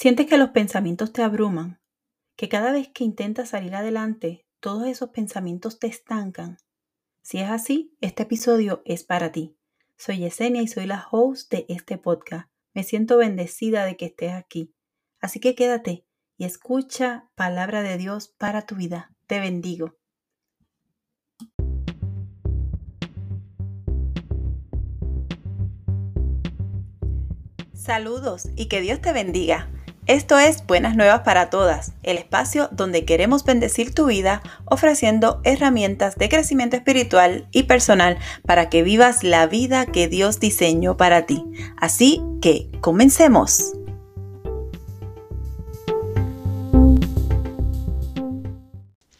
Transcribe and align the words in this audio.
Sientes 0.00 0.26
que 0.26 0.38
los 0.38 0.50
pensamientos 0.50 1.12
te 1.12 1.24
abruman, 1.24 1.80
que 2.36 2.48
cada 2.48 2.70
vez 2.70 2.88
que 2.88 3.02
intentas 3.02 3.48
salir 3.48 3.74
adelante, 3.74 4.46
todos 4.60 4.86
esos 4.86 5.08
pensamientos 5.08 5.80
te 5.80 5.88
estancan. 5.88 6.58
Si 7.20 7.38
es 7.38 7.50
así, 7.50 7.96
este 8.00 8.22
episodio 8.22 8.80
es 8.84 9.02
para 9.02 9.32
ti. 9.32 9.56
Soy 9.96 10.18
Yesenia 10.18 10.62
y 10.62 10.68
soy 10.68 10.86
la 10.86 11.04
host 11.10 11.50
de 11.50 11.66
este 11.68 11.98
podcast. 11.98 12.48
Me 12.74 12.84
siento 12.84 13.16
bendecida 13.16 13.84
de 13.86 13.96
que 13.96 14.06
estés 14.06 14.34
aquí. 14.34 14.72
Así 15.18 15.40
que 15.40 15.56
quédate 15.56 16.06
y 16.36 16.44
escucha 16.44 17.28
palabra 17.34 17.82
de 17.82 17.98
Dios 17.98 18.28
para 18.28 18.66
tu 18.66 18.76
vida. 18.76 19.16
Te 19.26 19.40
bendigo. 19.40 19.96
Saludos 27.74 28.48
y 28.54 28.68
que 28.68 28.80
Dios 28.80 29.00
te 29.00 29.12
bendiga. 29.12 29.72
Esto 30.08 30.38
es 30.38 30.66
Buenas 30.66 30.96
Nuevas 30.96 31.20
para 31.20 31.50
Todas, 31.50 31.92
el 32.02 32.16
espacio 32.16 32.70
donde 32.72 33.04
queremos 33.04 33.44
bendecir 33.44 33.94
tu 33.94 34.06
vida 34.06 34.40
ofreciendo 34.64 35.42
herramientas 35.44 36.16
de 36.16 36.30
crecimiento 36.30 36.76
espiritual 36.76 37.46
y 37.52 37.64
personal 37.64 38.16
para 38.46 38.70
que 38.70 38.82
vivas 38.82 39.22
la 39.22 39.46
vida 39.46 39.84
que 39.84 40.08
Dios 40.08 40.40
diseñó 40.40 40.96
para 40.96 41.26
ti. 41.26 41.44
Así 41.76 42.22
que, 42.40 42.70
comencemos. 42.80 43.74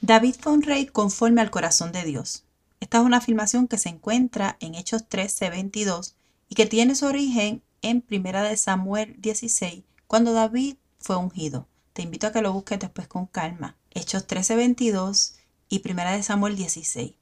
David 0.00 0.36
fue 0.40 0.54
un 0.54 0.62
rey 0.62 0.86
conforme 0.86 1.42
al 1.42 1.50
corazón 1.50 1.92
de 1.92 2.04
Dios. 2.04 2.46
Esta 2.80 2.96
es 2.96 3.04
una 3.04 3.18
afirmación 3.18 3.68
que 3.68 3.76
se 3.76 3.90
encuentra 3.90 4.56
en 4.60 4.74
Hechos 4.74 5.04
13:22 5.06 6.14
y 6.48 6.54
que 6.54 6.64
tiene 6.64 6.94
su 6.94 7.04
origen 7.04 7.62
en 7.82 8.02
1 8.08 8.56
Samuel 8.56 9.16
16 9.18 9.87
cuando 10.08 10.32
David 10.32 10.76
fue 10.98 11.16
ungido. 11.16 11.68
Te 11.92 12.00
invito 12.00 12.26
a 12.26 12.32
que 12.32 12.40
lo 12.40 12.52
busques 12.54 12.78
después 12.78 13.06
con 13.08 13.26
calma. 13.26 13.76
Hechos 13.90 14.26
13:22 14.26 15.34
y 15.68 15.82
1 15.86 16.12
de 16.12 16.22
Samuel 16.22 16.56
16. 16.56 17.12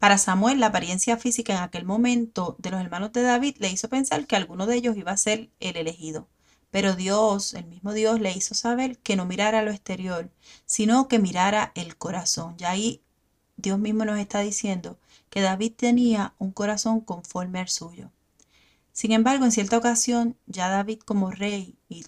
Para 0.00 0.18
Samuel, 0.18 0.58
la 0.58 0.66
apariencia 0.66 1.16
física 1.16 1.52
en 1.52 1.60
aquel 1.62 1.84
momento 1.84 2.56
de 2.58 2.72
los 2.72 2.80
hermanos 2.80 3.12
de 3.12 3.22
David 3.22 3.58
le 3.60 3.70
hizo 3.70 3.88
pensar 3.88 4.26
que 4.26 4.34
alguno 4.34 4.66
de 4.66 4.74
ellos 4.74 4.96
iba 4.96 5.12
a 5.12 5.16
ser 5.16 5.50
el 5.60 5.76
elegido. 5.76 6.26
Pero 6.72 6.96
Dios, 6.96 7.54
el 7.54 7.66
mismo 7.66 7.92
Dios, 7.92 8.18
le 8.18 8.32
hizo 8.32 8.56
saber 8.56 8.98
que 8.98 9.14
no 9.14 9.24
mirara 9.24 9.62
lo 9.62 9.70
exterior, 9.70 10.28
sino 10.66 11.06
que 11.06 11.20
mirara 11.20 11.70
el 11.76 11.96
corazón. 11.96 12.56
Y 12.58 12.64
ahí 12.64 13.02
Dios 13.56 13.78
mismo 13.78 14.04
nos 14.04 14.18
está 14.18 14.40
diciendo 14.40 14.98
que 15.30 15.42
David 15.42 15.74
tenía 15.76 16.34
un 16.38 16.50
corazón 16.50 17.02
conforme 17.02 17.60
al 17.60 17.68
suyo. 17.68 18.10
Sin 18.90 19.12
embargo, 19.12 19.44
en 19.44 19.52
cierta 19.52 19.78
ocasión, 19.78 20.36
ya 20.46 20.68
David 20.68 20.98
como 21.04 21.30
rey 21.30 21.76
y 21.88 22.04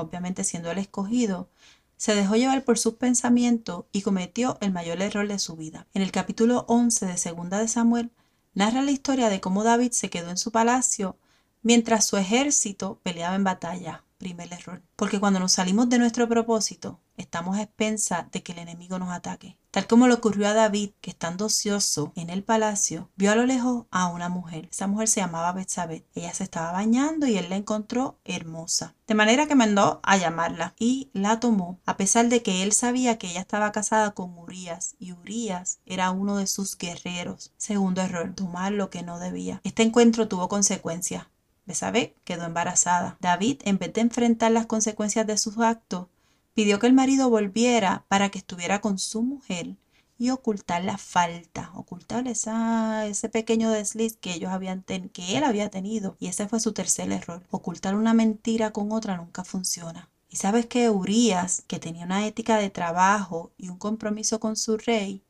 obviamente 0.00 0.44
siendo 0.44 0.70
el 0.70 0.78
escogido, 0.78 1.48
se 1.96 2.14
dejó 2.14 2.36
llevar 2.36 2.64
por 2.64 2.78
sus 2.78 2.94
pensamientos 2.94 3.84
y 3.92 4.02
cometió 4.02 4.56
el 4.60 4.72
mayor 4.72 5.02
error 5.02 5.28
de 5.28 5.38
su 5.38 5.56
vida. 5.56 5.86
En 5.92 6.02
el 6.02 6.12
capítulo 6.12 6.64
11 6.68 7.06
de 7.06 7.16
Segunda 7.16 7.58
de 7.58 7.68
Samuel 7.68 8.10
narra 8.54 8.82
la 8.82 8.90
historia 8.90 9.28
de 9.28 9.40
cómo 9.40 9.64
David 9.64 9.92
se 9.92 10.10
quedó 10.10 10.30
en 10.30 10.38
su 10.38 10.50
palacio 10.50 11.16
mientras 11.62 12.06
su 12.06 12.16
ejército 12.16 13.00
peleaba 13.02 13.36
en 13.36 13.44
batalla 13.44 14.04
primer 14.20 14.52
error. 14.52 14.82
Porque 14.94 15.18
cuando 15.18 15.40
nos 15.40 15.52
salimos 15.52 15.88
de 15.88 15.98
nuestro 15.98 16.28
propósito, 16.28 17.00
estamos 17.16 17.56
a 17.56 17.62
expensas 17.62 18.30
de 18.30 18.42
que 18.42 18.52
el 18.52 18.58
enemigo 18.58 18.98
nos 18.98 19.10
ataque. 19.10 19.56
Tal 19.70 19.86
como 19.86 20.06
le 20.06 20.14
ocurrió 20.14 20.48
a 20.48 20.52
David, 20.52 20.90
que 21.00 21.10
estando 21.10 21.46
ocioso 21.46 22.12
en 22.16 22.28
el 22.28 22.44
palacio, 22.44 23.08
vio 23.16 23.32
a 23.32 23.34
lo 23.34 23.46
lejos 23.46 23.86
a 23.90 24.08
una 24.08 24.28
mujer. 24.28 24.68
Esa 24.70 24.86
mujer 24.86 25.08
se 25.08 25.20
llamaba 25.20 25.52
Betsabé. 25.52 26.04
Ella 26.14 26.34
se 26.34 26.44
estaba 26.44 26.72
bañando 26.72 27.26
y 27.26 27.38
él 27.38 27.48
la 27.48 27.56
encontró 27.56 28.18
hermosa. 28.24 28.94
De 29.06 29.14
manera 29.14 29.46
que 29.46 29.54
mandó 29.54 30.00
a 30.02 30.16
llamarla 30.18 30.74
y 30.78 31.10
la 31.12 31.40
tomó, 31.40 31.80
a 31.86 31.96
pesar 31.96 32.28
de 32.28 32.42
que 32.42 32.62
él 32.62 32.72
sabía 32.72 33.16
que 33.16 33.30
ella 33.30 33.40
estaba 33.40 33.72
casada 33.72 34.10
con 34.10 34.36
Urias 34.36 34.96
y 34.98 35.12
Urias 35.12 35.80
era 35.86 36.10
uno 36.10 36.36
de 36.36 36.46
sus 36.46 36.76
guerreros. 36.76 37.52
Segundo 37.56 38.02
error, 38.02 38.34
tomar 38.34 38.72
lo 38.72 38.90
que 38.90 39.02
no 39.02 39.18
debía. 39.18 39.60
Este 39.64 39.82
encuentro 39.82 40.28
tuvo 40.28 40.48
consecuencias. 40.48 41.26
Besabé 41.70 42.16
quedó 42.24 42.46
embarazada. 42.46 43.16
David, 43.20 43.60
en 43.64 43.78
vez 43.78 43.92
de 43.92 44.00
enfrentar 44.00 44.50
las 44.50 44.66
consecuencias 44.66 45.24
de 45.24 45.38
sus 45.38 45.56
actos, 45.58 46.08
pidió 46.52 46.80
que 46.80 46.88
el 46.88 46.94
marido 46.94 47.30
volviera 47.30 48.04
para 48.08 48.28
que 48.28 48.38
estuviera 48.38 48.80
con 48.80 48.98
su 48.98 49.22
mujer 49.22 49.76
y 50.18 50.30
ocultar 50.30 50.82
la 50.82 50.98
falta, 50.98 51.70
ocultar 51.76 52.26
esa, 52.26 53.06
ese 53.06 53.28
pequeño 53.28 53.70
desliz 53.70 54.16
que 54.16 54.34
ellos 54.34 54.50
habían 54.50 54.82
que 54.82 55.38
él 55.38 55.44
había 55.44 55.70
tenido. 55.70 56.16
Y 56.18 56.26
ese 56.26 56.48
fue 56.48 56.58
su 56.58 56.72
tercer 56.72 57.12
error. 57.12 57.46
Ocultar 57.52 57.94
una 57.94 58.14
mentira 58.14 58.72
con 58.72 58.90
otra 58.90 59.16
nunca 59.16 59.44
funciona. 59.44 60.10
Y 60.28 60.36
sabes 60.36 60.66
que 60.66 60.90
Urias, 60.90 61.62
que 61.68 61.78
tenía 61.78 62.04
una 62.04 62.26
ética 62.26 62.56
de 62.56 62.70
trabajo 62.70 63.52
y 63.56 63.68
un 63.68 63.78
compromiso 63.78 64.40
con 64.40 64.56
su 64.56 64.76
rey, 64.76 65.22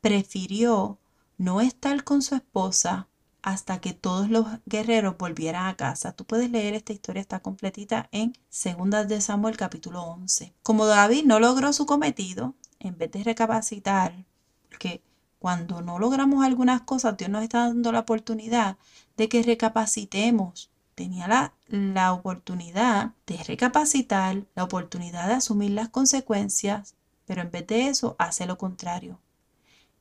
prefirió 0.00 0.98
no 1.36 1.60
estar 1.60 2.04
con 2.04 2.22
su 2.22 2.36
esposa 2.36 3.08
hasta 3.42 3.80
que 3.80 3.92
todos 3.92 4.30
los 4.30 4.46
guerreros 4.66 5.16
volvieran 5.18 5.66
a 5.66 5.76
casa. 5.76 6.12
Tú 6.12 6.24
puedes 6.24 6.50
leer 6.50 6.74
esta 6.74 6.92
historia, 6.92 7.20
está 7.20 7.40
completita 7.40 8.08
en 8.12 8.34
2 8.50 9.08
de 9.08 9.20
Samuel 9.20 9.56
capítulo 9.56 10.02
11. 10.02 10.54
Como 10.62 10.86
David 10.86 11.24
no 11.24 11.40
logró 11.40 11.72
su 11.72 11.86
cometido, 11.86 12.54
en 12.78 12.96
vez 12.96 13.10
de 13.10 13.24
recapacitar, 13.24 14.24
porque 14.68 15.02
cuando 15.38 15.80
no 15.82 15.98
logramos 15.98 16.44
algunas 16.44 16.82
cosas, 16.82 17.16
Dios 17.16 17.30
nos 17.30 17.42
está 17.42 17.66
dando 17.66 17.92
la 17.92 18.00
oportunidad 18.00 18.76
de 19.16 19.28
que 19.28 19.42
recapacitemos. 19.42 20.70
Tenía 20.94 21.28
la, 21.28 21.54
la 21.66 22.12
oportunidad 22.12 23.14
de 23.26 23.42
recapacitar, 23.42 24.44
la 24.54 24.64
oportunidad 24.64 25.28
de 25.28 25.34
asumir 25.34 25.70
las 25.70 25.88
consecuencias, 25.88 26.94
pero 27.24 27.42
en 27.42 27.50
vez 27.50 27.66
de 27.66 27.88
eso 27.88 28.16
hace 28.18 28.46
lo 28.46 28.58
contrario. 28.58 29.18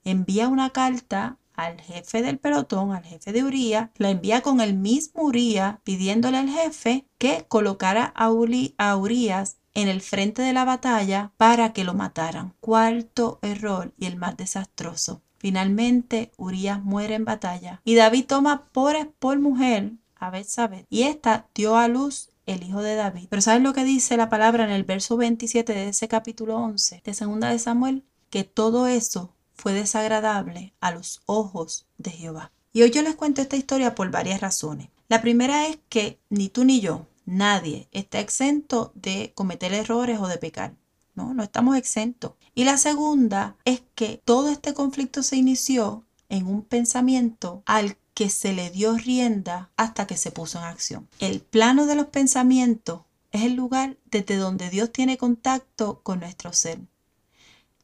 Envía 0.03 0.47
una 0.47 0.69
carta 0.71 1.38
al 1.59 1.81
jefe 1.81 2.21
del 2.21 2.39
pelotón, 2.39 2.93
al 2.93 3.03
jefe 3.03 3.33
de 3.33 3.43
Uría, 3.43 3.91
la 3.97 4.09
envía 4.09 4.41
con 4.41 4.61
el 4.61 4.75
mismo 4.75 5.23
Uría 5.23 5.81
pidiéndole 5.83 6.37
al 6.37 6.49
jefe 6.49 7.05
que 7.17 7.45
colocara 7.47 8.13
a, 8.15 8.31
a 8.77 8.95
Urías 8.97 9.57
en 9.73 9.87
el 9.87 10.01
frente 10.01 10.41
de 10.41 10.53
la 10.53 10.65
batalla 10.65 11.31
para 11.37 11.73
que 11.73 11.83
lo 11.83 11.93
mataran. 11.93 12.53
Cuarto 12.59 13.39
error 13.41 13.93
y 13.97 14.05
el 14.05 14.15
más 14.15 14.37
desastroso. 14.37 15.21
Finalmente, 15.37 16.31
Urías 16.37 16.81
muere 16.83 17.15
en 17.15 17.25
batalla 17.25 17.81
y 17.83 17.95
David 17.95 18.25
toma 18.25 18.65
por, 18.71 18.95
por 19.19 19.39
mujer 19.39 19.93
a 20.15 20.29
Betsabé 20.29 20.85
y 20.89 21.03
esta 21.03 21.47
dio 21.55 21.77
a 21.77 21.87
luz 21.87 22.29
el 22.45 22.63
hijo 22.63 22.81
de 22.81 22.95
David. 22.95 23.27
Pero 23.29 23.41
¿sabes 23.41 23.61
lo 23.61 23.73
que 23.73 23.83
dice 23.83 24.17
la 24.17 24.29
palabra 24.29 24.63
en 24.63 24.71
el 24.71 24.83
verso 24.83 25.17
27 25.17 25.73
de 25.73 25.89
ese 25.89 26.07
capítulo 26.07 26.57
11 26.57 27.01
de 27.03 27.13
segunda 27.13 27.49
de 27.49 27.59
Samuel? 27.59 28.03
Que 28.29 28.43
todo 28.43 28.87
eso 28.87 29.33
fue 29.59 29.73
desagradable 29.73 30.73
a 30.79 30.91
los 30.91 31.21
ojos 31.25 31.85
de 31.97 32.11
Jehová. 32.11 32.51
Y 32.71 32.81
hoy 32.81 32.91
yo 32.91 33.01
les 33.01 33.15
cuento 33.15 33.41
esta 33.41 33.57
historia 33.57 33.93
por 33.93 34.09
varias 34.09 34.41
razones. 34.41 34.89
La 35.09 35.21
primera 35.21 35.67
es 35.67 35.77
que 35.89 36.19
ni 36.29 36.49
tú 36.49 36.63
ni 36.63 36.79
yo, 36.79 37.07
nadie 37.25 37.87
está 37.91 38.19
exento 38.19 38.91
de 38.95 39.33
cometer 39.35 39.73
errores 39.73 40.19
o 40.19 40.27
de 40.27 40.37
pecar. 40.37 40.75
No, 41.13 41.33
no 41.33 41.43
estamos 41.43 41.75
exentos. 41.75 42.33
Y 42.55 42.63
la 42.63 42.77
segunda 42.77 43.57
es 43.65 43.81
que 43.95 44.21
todo 44.23 44.49
este 44.49 44.73
conflicto 44.73 45.23
se 45.23 45.35
inició 45.35 46.05
en 46.29 46.47
un 46.47 46.63
pensamiento 46.63 47.61
al 47.65 47.97
que 48.13 48.29
se 48.29 48.53
le 48.53 48.69
dio 48.69 48.95
rienda 48.95 49.71
hasta 49.75 50.07
que 50.07 50.15
se 50.17 50.31
puso 50.31 50.59
en 50.59 50.65
acción. 50.65 51.07
El 51.19 51.41
plano 51.41 51.85
de 51.85 51.95
los 51.95 52.07
pensamientos 52.07 53.01
es 53.31 53.43
el 53.43 53.55
lugar 53.55 53.97
desde 54.05 54.37
donde 54.37 54.69
Dios 54.69 54.91
tiene 54.91 55.17
contacto 55.17 56.01
con 56.03 56.19
nuestro 56.19 56.53
ser. 56.53 56.79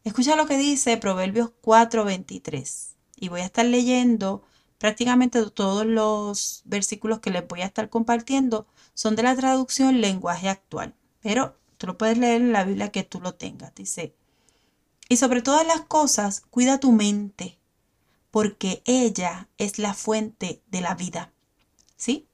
Escucha 0.05 0.35
lo 0.35 0.45
que 0.45 0.59
dice 0.59 0.97
Proverbios 0.97 1.49
4:23. 1.63 2.95
Y 3.15 3.29
voy 3.29 3.41
a 3.41 3.45
estar 3.45 3.65
leyendo 3.65 4.43
prácticamente 4.77 5.43
todos 5.49 5.83
los 5.83 6.61
versículos 6.65 7.19
que 7.21 7.31
les 7.31 7.47
voy 7.47 7.61
a 7.61 7.65
estar 7.65 7.89
compartiendo 7.89 8.67
son 8.93 9.15
de 9.15 9.23
la 9.23 9.35
traducción 9.35 10.01
lenguaje 10.01 10.47
actual. 10.47 10.93
Pero 11.21 11.57
tú 11.77 11.87
lo 11.87 11.97
puedes 11.97 12.19
leer 12.19 12.41
en 12.41 12.53
la 12.53 12.63
Biblia 12.63 12.91
que 12.91 13.03
tú 13.03 13.19
lo 13.19 13.33
tengas. 13.33 13.73
Dice, 13.73 14.15
y 15.09 15.17
sobre 15.17 15.41
todas 15.41 15.65
las 15.65 15.81
cosas, 15.81 16.41
cuida 16.51 16.79
tu 16.79 16.91
mente, 16.91 17.57
porque 18.29 18.83
ella 18.85 19.49
es 19.57 19.79
la 19.79 19.95
fuente 19.95 20.61
de 20.67 20.81
la 20.81 20.93
vida. 20.93 21.33
¿Sí? 21.97 22.27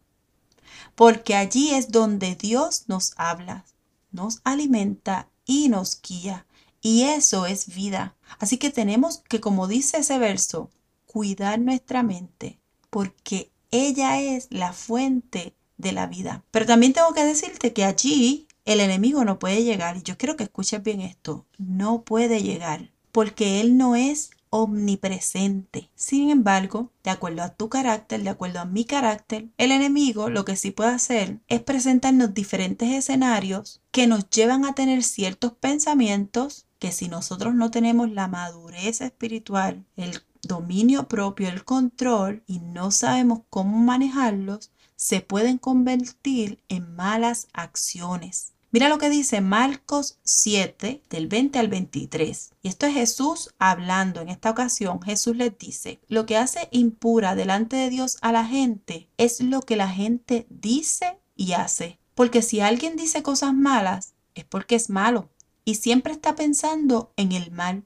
Porque 0.96 1.36
allí 1.36 1.74
es 1.74 1.90
donde 1.90 2.36
Dios 2.36 2.90
nos 2.90 3.14
habla, 3.16 3.64
nos 4.12 4.42
alimenta 4.44 5.30
y 5.46 5.70
nos 5.70 6.02
guía. 6.02 6.46
Y 6.82 7.04
eso 7.04 7.46
es 7.46 7.74
vida. 7.74 8.16
Así 8.40 8.58
que 8.58 8.72
tenemos 8.72 9.20
que, 9.30 9.40
como 9.40 9.68
dice 9.68 9.98
ese 9.98 10.18
verso, 10.18 10.72
cuidar 11.06 11.60
nuestra 11.60 12.04
mente, 12.04 12.60
porque 12.90 13.52
ella 13.70 14.20
es 14.20 14.48
la 14.50 14.74
fuente 14.74 15.54
de 15.78 15.92
la 15.92 16.08
vida. 16.08 16.44
Pero 16.52 16.66
también 16.66 16.94
tengo 16.94 17.14
que 17.14 17.24
decirte 17.24 17.74
que 17.74 17.86
allí 17.86 18.48
el 18.66 18.80
enemigo 18.80 19.24
no 19.26 19.40
puede 19.40 19.64
llegar. 19.64 19.98
Y 19.98 20.04
yo 20.04 20.18
quiero 20.18 20.36
que 20.36 20.44
escuches 20.44 20.82
bien 20.84 21.02
esto. 21.02 21.46
No 21.58 22.04
puede 22.04 22.42
llegar, 22.42 22.92
porque 23.12 23.62
él 23.62 23.78
no 23.78 23.96
es 23.96 24.32
omnipresente. 24.52 25.90
Sin 25.96 26.30
embargo, 26.30 26.92
de 27.04 27.10
acuerdo 27.10 27.42
a 27.42 27.56
tu 27.56 27.70
carácter, 27.70 28.22
de 28.22 28.30
acuerdo 28.30 28.60
a 28.60 28.66
mi 28.66 28.86
carácter, 28.86 29.48
el 29.58 29.72
enemigo 29.72 30.30
lo 30.30 30.46
que 30.46 30.56
sí 30.56 30.70
puede 30.70 30.92
hacer 30.92 31.40
es 31.48 31.62
presentarnos 31.62 32.36
diferentes 32.36 32.90
escenarios 32.90 33.82
que 33.90 34.06
nos 34.06 34.30
llevan 34.30 34.66
a 34.66 34.76
tener 34.76 35.04
ciertos 35.04 35.54
pensamientos 35.54 36.68
que 36.78 36.92
si 36.92 37.08
nosotros 37.08 37.56
no 37.56 37.72
tenemos 37.72 38.12
la 38.12 38.28
madurez 38.28 39.02
espiritual, 39.02 39.86
el 39.96 40.22
dominio 40.44 41.08
propio, 41.08 41.48
el 41.48 41.64
control 41.64 42.44
y 42.46 42.60
no 42.60 42.92
sabemos 42.92 43.42
cómo 43.50 43.78
manejarlos, 43.78 44.72
se 44.96 45.22
pueden 45.22 45.58
convertir 45.58 46.62
en 46.68 46.94
malas 46.96 47.48
acciones. 47.54 48.54
Mira 48.74 48.88
lo 48.88 49.00
que 49.00 49.10
dice 49.10 49.42
Marcos 49.42 50.18
7 50.24 51.04
del 51.10 51.28
20 51.28 51.60
al 51.60 51.68
23. 51.68 52.54
Y 52.62 52.70
esto 52.70 52.86
es 52.86 52.94
Jesús 52.94 53.54
hablando. 53.60 54.22
En 54.22 54.30
esta 54.30 54.50
ocasión 54.50 55.02
Jesús 55.02 55.36
les 55.36 55.58
dice, 55.58 56.00
lo 56.08 56.26
que 56.26 56.38
hace 56.38 56.70
impura 56.72 57.36
delante 57.36 57.76
de 57.76 57.90
Dios 57.90 58.18
a 58.22 58.32
la 58.32 58.46
gente 58.46 59.10
es 59.18 59.42
lo 59.42 59.60
que 59.62 59.76
la 59.76 59.90
gente 59.90 60.48
dice 60.50 61.20
y 61.36 61.52
hace. 61.52 62.00
Porque 62.16 62.42
si 62.42 62.62
alguien 62.62 62.96
dice 62.96 63.24
cosas 63.24 63.54
malas, 63.54 64.14
es 64.36 64.46
porque 64.46 64.76
es 64.76 64.90
malo 64.90 65.30
y 65.66 65.76
siempre 65.76 66.14
está 66.14 66.36
pensando 66.36 67.12
en 67.18 67.34
el 67.34 67.52
mal 67.52 67.84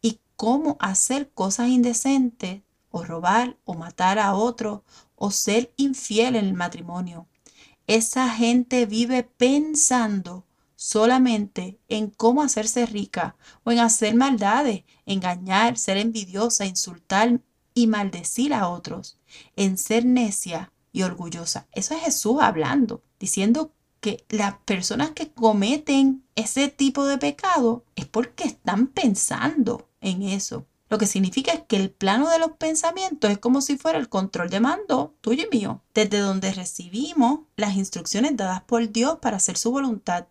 y 0.00 0.18
cómo 0.36 0.78
hacer 0.80 1.30
cosas 1.30 1.68
indecentes 1.68 2.62
o 2.90 3.04
robar 3.04 3.58
o 3.64 3.74
matar 3.74 4.18
a 4.18 4.34
otro 4.34 4.82
o 5.14 5.30
ser 5.30 5.74
infiel 5.76 6.36
en 6.36 6.46
el 6.46 6.54
matrimonio. 6.54 7.26
Esa 7.86 8.28
gente 8.30 8.86
vive 8.86 9.22
pensando 9.22 10.44
solamente 10.76 11.78
en 11.88 12.10
cómo 12.10 12.42
hacerse 12.42 12.86
rica 12.86 13.36
o 13.64 13.70
en 13.70 13.78
hacer 13.78 14.14
maldades, 14.14 14.84
engañar, 15.06 15.78
ser 15.78 15.96
envidiosa, 15.96 16.66
insultar 16.66 17.40
y 17.74 17.86
maldecir 17.86 18.52
a 18.52 18.68
otros, 18.68 19.18
en 19.56 19.78
ser 19.78 20.04
necia 20.04 20.72
y 20.92 21.02
orgullosa. 21.02 21.68
Eso 21.72 21.94
es 21.94 22.02
Jesús 22.02 22.38
hablando, 22.40 23.02
diciendo 23.18 23.72
que 24.00 24.24
las 24.28 24.54
personas 24.64 25.10
que 25.10 25.30
cometen 25.30 26.24
ese 26.34 26.68
tipo 26.68 27.04
de 27.06 27.18
pecado 27.18 27.84
es 27.94 28.06
porque 28.06 28.44
están 28.44 28.88
pensando 28.88 29.88
en 30.00 30.22
eso. 30.22 30.66
Lo 30.92 30.98
que 30.98 31.06
significa 31.06 31.52
es 31.52 31.62
que 31.62 31.76
el 31.76 31.90
plano 31.90 32.28
de 32.28 32.38
los 32.38 32.52
pensamientos 32.58 33.30
es 33.30 33.38
como 33.38 33.62
si 33.62 33.78
fuera 33.78 33.96
el 33.98 34.10
control 34.10 34.50
de 34.50 34.60
mando 34.60 35.14
tuyo 35.22 35.46
y 35.50 35.56
mío, 35.56 35.80
desde 35.94 36.18
donde 36.18 36.52
recibimos 36.52 37.40
las 37.56 37.76
instrucciones 37.76 38.36
dadas 38.36 38.62
por 38.64 38.92
Dios 38.92 39.16
para 39.22 39.38
hacer 39.38 39.56
su 39.56 39.70
voluntad. 39.70 40.26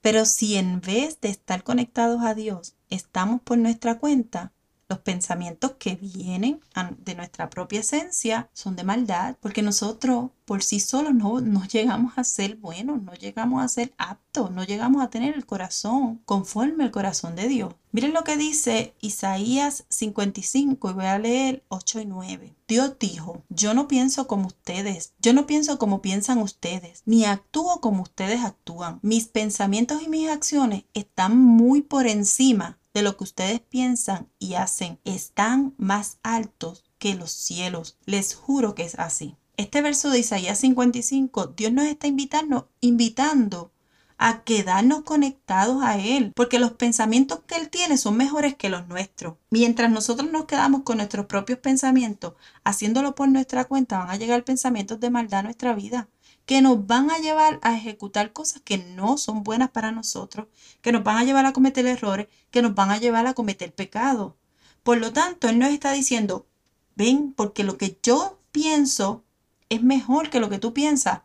Pero 0.00 0.24
si 0.24 0.54
en 0.54 0.80
vez 0.80 1.20
de 1.20 1.30
estar 1.30 1.64
conectados 1.64 2.22
a 2.22 2.34
Dios, 2.34 2.76
estamos 2.90 3.40
por 3.40 3.58
nuestra 3.58 3.98
cuenta, 3.98 4.52
los 4.88 5.00
pensamientos 5.00 5.72
que 5.78 5.96
vienen 5.96 6.60
de 6.98 7.14
nuestra 7.14 7.50
propia 7.50 7.80
esencia 7.80 8.48
son 8.54 8.74
de 8.74 8.84
maldad, 8.84 9.36
porque 9.40 9.62
nosotros 9.62 10.30
por 10.46 10.62
sí 10.62 10.80
solos 10.80 11.14
no, 11.14 11.42
no 11.42 11.66
llegamos 11.66 12.14
a 12.16 12.24
ser 12.24 12.56
buenos, 12.56 13.02
no 13.02 13.12
llegamos 13.12 13.62
a 13.62 13.68
ser 13.68 13.92
aptos, 13.98 14.50
no 14.50 14.64
llegamos 14.64 15.02
a 15.02 15.10
tener 15.10 15.34
el 15.34 15.44
corazón 15.44 16.22
conforme 16.24 16.84
al 16.84 16.90
corazón 16.90 17.36
de 17.36 17.48
Dios. 17.48 17.74
Miren 17.92 18.14
lo 18.14 18.24
que 18.24 18.38
dice 18.38 18.94
Isaías 19.00 19.84
55 19.90 20.90
y 20.90 20.92
voy 20.94 21.04
a 21.04 21.18
leer 21.18 21.64
8 21.68 22.00
y 22.00 22.06
9. 22.06 22.54
Dios 22.66 22.96
dijo, 22.98 23.42
yo 23.50 23.74
no 23.74 23.88
pienso 23.88 24.26
como 24.26 24.46
ustedes, 24.46 25.12
yo 25.20 25.34
no 25.34 25.46
pienso 25.46 25.78
como 25.78 26.00
piensan 26.00 26.38
ustedes, 26.38 27.02
ni 27.04 27.26
actúo 27.26 27.80
como 27.80 28.02
ustedes 28.02 28.42
actúan. 28.42 29.00
Mis 29.02 29.26
pensamientos 29.26 30.02
y 30.02 30.08
mis 30.08 30.30
acciones 30.30 30.84
están 30.94 31.36
muy 31.36 31.82
por 31.82 32.06
encima 32.06 32.77
de 32.94 33.02
lo 33.02 33.16
que 33.16 33.24
ustedes 33.24 33.60
piensan 33.60 34.28
y 34.38 34.54
hacen 34.54 34.98
están 35.04 35.74
más 35.76 36.18
altos 36.22 36.84
que 36.98 37.14
los 37.14 37.30
cielos. 37.30 37.98
Les 38.04 38.34
juro 38.34 38.74
que 38.74 38.84
es 38.84 38.98
así. 38.98 39.36
Este 39.56 39.82
verso 39.82 40.10
de 40.10 40.20
Isaías 40.20 40.58
55, 40.58 41.48
Dios 41.48 41.72
nos 41.72 41.86
está 41.86 42.06
invitando, 42.06 42.68
invitando 42.80 43.72
a 44.16 44.42
quedarnos 44.42 45.02
conectados 45.02 45.82
a 45.82 45.98
Él, 45.98 46.32
porque 46.34 46.58
los 46.58 46.72
pensamientos 46.72 47.40
que 47.46 47.56
Él 47.56 47.70
tiene 47.70 47.96
son 47.98 48.16
mejores 48.16 48.56
que 48.56 48.68
los 48.68 48.88
nuestros. 48.88 49.34
Mientras 49.50 49.90
nosotros 49.90 50.30
nos 50.30 50.46
quedamos 50.46 50.82
con 50.82 50.98
nuestros 50.98 51.26
propios 51.26 51.60
pensamientos, 51.60 52.34
haciéndolo 52.64 53.14
por 53.14 53.28
nuestra 53.28 53.64
cuenta, 53.64 53.98
van 53.98 54.10
a 54.10 54.16
llegar 54.16 54.44
pensamientos 54.44 54.98
de 55.00 55.10
maldad 55.10 55.40
a 55.40 55.44
nuestra 55.44 55.74
vida 55.74 56.08
que 56.48 56.62
nos 56.62 56.86
van 56.86 57.10
a 57.10 57.18
llevar 57.18 57.60
a 57.62 57.76
ejecutar 57.76 58.32
cosas 58.32 58.62
que 58.62 58.78
no 58.78 59.18
son 59.18 59.42
buenas 59.42 59.68
para 59.68 59.92
nosotros, 59.92 60.46
que 60.80 60.92
nos 60.92 61.04
van 61.04 61.18
a 61.18 61.24
llevar 61.24 61.44
a 61.44 61.52
cometer 61.52 61.84
errores, 61.84 62.28
que 62.50 62.62
nos 62.62 62.74
van 62.74 62.90
a 62.90 62.96
llevar 62.96 63.26
a 63.26 63.34
cometer 63.34 63.74
pecado. 63.74 64.38
Por 64.82 64.96
lo 64.96 65.12
tanto, 65.12 65.50
Él 65.50 65.58
nos 65.58 65.68
está 65.68 65.92
diciendo, 65.92 66.46
ven, 66.96 67.34
porque 67.34 67.64
lo 67.64 67.76
que 67.76 67.98
yo 68.02 68.40
pienso 68.50 69.26
es 69.68 69.82
mejor 69.82 70.30
que 70.30 70.40
lo 70.40 70.48
que 70.48 70.58
tú 70.58 70.72
piensas. 70.72 71.20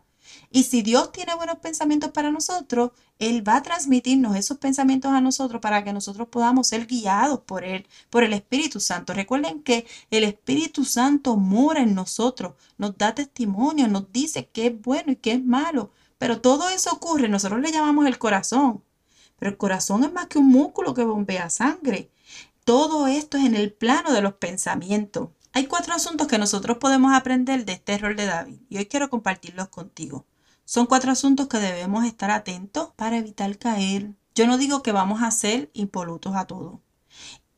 Y 0.51 0.63
si 0.63 0.81
Dios 0.81 1.13
tiene 1.13 1.35
buenos 1.35 1.59
pensamientos 1.59 2.11
para 2.11 2.29
nosotros, 2.29 2.91
Él 3.29 3.47
va 3.47 3.57
a 3.57 3.63
transmitirnos 3.63 4.35
esos 4.35 4.57
pensamientos 4.57 5.11
a 5.11 5.21
nosotros 5.21 5.61
para 5.61 5.83
que 5.83 5.93
nosotros 5.93 6.27
podamos 6.29 6.67
ser 6.67 6.85
guiados 6.85 7.41
por 7.41 7.63
Él, 7.63 7.87
por 8.09 8.23
el 8.23 8.33
Espíritu 8.33 8.79
Santo. 8.79 9.13
Recuerden 9.13 9.63
que 9.63 9.85
el 10.11 10.23
Espíritu 10.23 10.85
Santo 10.85 11.37
mora 11.37 11.81
en 11.81 11.95
nosotros, 11.95 12.53
nos 12.77 12.97
da 12.97 13.15
testimonio, 13.15 13.87
nos 13.87 14.11
dice 14.11 14.49
qué 14.51 14.67
es 14.67 14.81
bueno 14.81 15.11
y 15.11 15.15
qué 15.17 15.33
es 15.33 15.43
malo. 15.43 15.91
Pero 16.17 16.41
todo 16.41 16.69
eso 16.69 16.91
ocurre, 16.91 17.27
nosotros 17.27 17.61
le 17.61 17.71
llamamos 17.71 18.05
el 18.05 18.17
corazón. 18.17 18.83
Pero 19.37 19.51
el 19.51 19.57
corazón 19.57 20.03
es 20.03 20.13
más 20.13 20.27
que 20.27 20.39
un 20.39 20.47
músculo 20.47 20.93
que 20.93 21.03
bombea 21.03 21.49
sangre. 21.49 22.09
Todo 22.63 23.07
esto 23.07 23.37
es 23.37 23.45
en 23.45 23.55
el 23.55 23.73
plano 23.73 24.13
de 24.13 24.21
los 24.21 24.33
pensamientos. 24.33 25.29
Hay 25.51 25.67
cuatro 25.67 25.93
asuntos 25.93 26.27
que 26.27 26.37
nosotros 26.37 26.77
podemos 26.77 27.13
aprender 27.13 27.65
de 27.65 27.73
este 27.73 27.97
rol 27.97 28.15
de 28.15 28.25
David 28.25 28.59
y 28.69 28.77
hoy 28.77 28.85
quiero 28.87 29.09
compartirlos 29.09 29.67
contigo. 29.69 30.25
Son 30.65 30.85
cuatro 30.85 31.11
asuntos 31.11 31.47
que 31.47 31.57
debemos 31.57 32.05
estar 32.05 32.31
atentos 32.31 32.89
para 32.95 33.17
evitar 33.17 33.57
caer. 33.57 34.13
Yo 34.33 34.47
no 34.47 34.57
digo 34.57 34.81
que 34.81 34.91
vamos 34.91 35.21
a 35.21 35.31
ser 35.31 35.69
impolutos 35.73 36.35
a 36.35 36.45
todo 36.45 36.81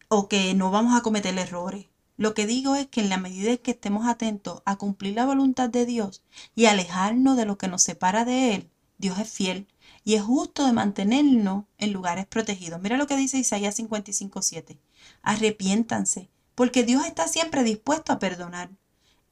o 0.07 0.27
que 0.27 0.53
no 0.53 0.71
vamos 0.71 0.95
a 0.95 1.01
cometer 1.01 1.37
errores. 1.37 1.87
Lo 2.17 2.33
que 2.33 2.47
digo 2.47 2.75
es 2.75 2.87
que 2.87 3.01
en 3.01 3.09
la 3.09 3.17
medida 3.17 3.51
en 3.51 3.57
que 3.57 3.71
estemos 3.71 4.07
atentos 4.07 4.61
a 4.65 4.77
cumplir 4.77 5.15
la 5.15 5.25
voluntad 5.25 5.69
de 5.69 5.85
Dios 5.85 6.23
y 6.55 6.65
alejarnos 6.65 7.37
de 7.37 7.45
lo 7.45 7.57
que 7.57 7.67
nos 7.67 7.83
separa 7.83 8.25
de 8.25 8.55
Él, 8.55 8.69
Dios 8.97 9.19
es 9.19 9.29
fiel 9.29 9.67
y 10.03 10.15
es 10.15 10.23
justo 10.23 10.65
de 10.65 10.73
mantenernos 10.73 11.65
en 11.77 11.91
lugares 11.91 12.25
protegidos. 12.25 12.81
Mira 12.81 12.97
lo 12.97 13.07
que 13.07 13.17
dice 13.17 13.37
Isaías 13.37 13.75
55:7. 13.75 14.77
Arrepiéntanse 15.21 16.29
porque 16.55 16.83
Dios 16.83 17.05
está 17.05 17.27
siempre 17.27 17.63
dispuesto 17.63 18.13
a 18.13 18.19
perdonar. 18.19 18.69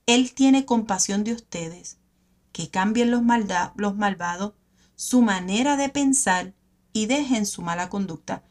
Él 0.06 0.34
tiene 0.34 0.66
compasión 0.66 1.24
de 1.24 1.34
ustedes. 1.34 1.98
Que 2.54 2.70
cambien 2.70 3.12
los, 3.12 3.22
los 3.76 3.96
malvados 3.98 4.54
su 4.96 5.22
manera 5.22 5.76
de 5.76 5.90
pensar 5.90 6.54
y 6.94 7.08
dejen 7.08 7.46
su 7.46 7.62
mala 7.62 7.90
conducta. 7.90 8.44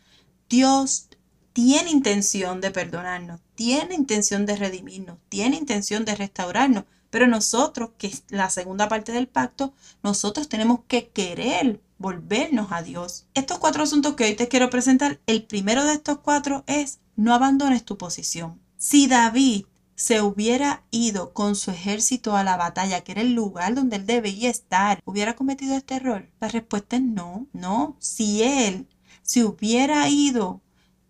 Dios 0.50 1.09
tiene 1.54 1.90
intención 1.90 2.61
de 2.61 2.71
perdonarnos, 2.71 3.40
tiene 3.54 3.94
intención 3.94 4.44
de 4.44 4.56
redimirnos, 4.56 5.18
tiene 5.28 5.56
intención 5.56 6.04
de 6.04 6.14
restaurarnos, 6.14 6.85
pero 7.11 7.26
nosotros, 7.26 7.90
que 7.99 8.09
es 8.09 8.25
la 8.28 8.50
segunda 8.50 8.88
parte 8.88 9.12
del 9.12 9.28
pacto, 9.28 9.75
nosotros 10.02 10.49
tenemos 10.49 10.80
que 10.88 11.09
querer 11.09 11.80
volvernos 11.99 12.73
a 12.73 12.82
Dios. 12.82 13.26
Estos 13.35 13.59
cuatro 13.59 13.82
asuntos 13.82 14.14
que 14.14 14.25
hoy 14.25 14.35
te 14.35 14.49
quiero 14.49 14.71
presentar, 14.71 15.21
el 15.26 15.44
primero 15.44 15.85
de 15.85 15.94
estos 15.94 16.18
cuatro 16.18 16.64
es 16.66 17.00
no 17.16 17.35
abandones 17.35 17.85
tu 17.85 17.97
posición. 17.99 18.61
Si 18.76 19.06
David 19.06 19.66
se 20.02 20.21
hubiera 20.21 20.82
ido 20.90 21.32
con 21.32 21.54
su 21.54 21.71
ejército 21.71 22.35
a 22.37 22.42
la 22.42 22.56
batalla, 22.56 23.02
que 23.02 23.12
era 23.12 23.21
el 23.21 23.35
lugar 23.35 23.76
donde 23.76 23.94
él 23.94 24.04
debía 24.04 24.50
estar, 24.50 25.00
¿hubiera 25.04 25.37
cometido 25.37 25.76
este 25.76 25.94
error? 25.94 26.28
La 26.40 26.49
respuesta 26.49 26.97
es 26.97 27.02
no, 27.02 27.47
no. 27.52 27.94
Si 28.00 28.42
él 28.42 28.88
se 29.23 29.44
hubiera 29.44 30.09
ido 30.09 30.61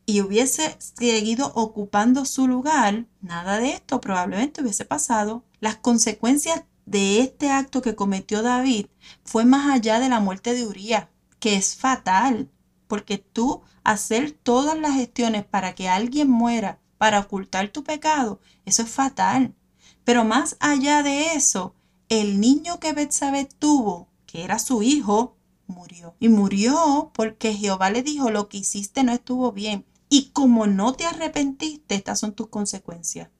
y 0.04 0.20
hubiese 0.20 0.76
seguido 0.78 1.52
ocupando 1.54 2.26
su 2.26 2.46
lugar, 2.46 3.06
nada 3.22 3.58
de 3.60 3.70
esto 3.70 3.98
probablemente 3.98 4.60
hubiese 4.60 4.84
pasado. 4.84 5.42
Las 5.58 5.76
consecuencias 5.76 6.64
de 6.84 7.20
este 7.20 7.50
acto 7.50 7.80
que 7.80 7.94
cometió 7.94 8.42
David 8.42 8.88
fue 9.24 9.46
más 9.46 9.74
allá 9.74 10.00
de 10.00 10.10
la 10.10 10.20
muerte 10.20 10.52
de 10.52 10.66
Urías, 10.66 11.08
que 11.38 11.56
es 11.56 11.76
fatal, 11.76 12.50
porque 12.88 13.16
tú 13.16 13.62
hacer 13.84 14.32
todas 14.32 14.78
las 14.78 14.96
gestiones 14.96 15.46
para 15.46 15.74
que 15.74 15.88
alguien 15.88 16.28
muera 16.28 16.81
para 17.02 17.18
ocultar 17.18 17.70
tu 17.70 17.82
pecado, 17.82 18.38
eso 18.64 18.82
es 18.82 18.88
fatal. 18.88 19.56
Pero 20.04 20.24
más 20.24 20.56
allá 20.60 21.02
de 21.02 21.34
eso, 21.34 21.74
el 22.08 22.38
niño 22.38 22.78
que 22.78 22.92
Betsabé 22.92 23.44
tuvo, 23.44 24.06
que 24.24 24.44
era 24.44 24.60
su 24.60 24.84
hijo, 24.84 25.36
murió. 25.66 26.14
Y 26.20 26.28
murió 26.28 27.10
porque 27.12 27.54
Jehová 27.54 27.90
le 27.90 28.04
dijo, 28.04 28.30
lo 28.30 28.48
que 28.48 28.58
hiciste 28.58 29.02
no 29.02 29.10
estuvo 29.10 29.50
bien. 29.50 29.84
Y 30.08 30.26
como 30.26 30.68
no 30.68 30.92
te 30.92 31.04
arrepentiste, 31.04 31.96
estas 31.96 32.20
son 32.20 32.34
tus 32.34 32.46
consecuencias. 32.46 33.30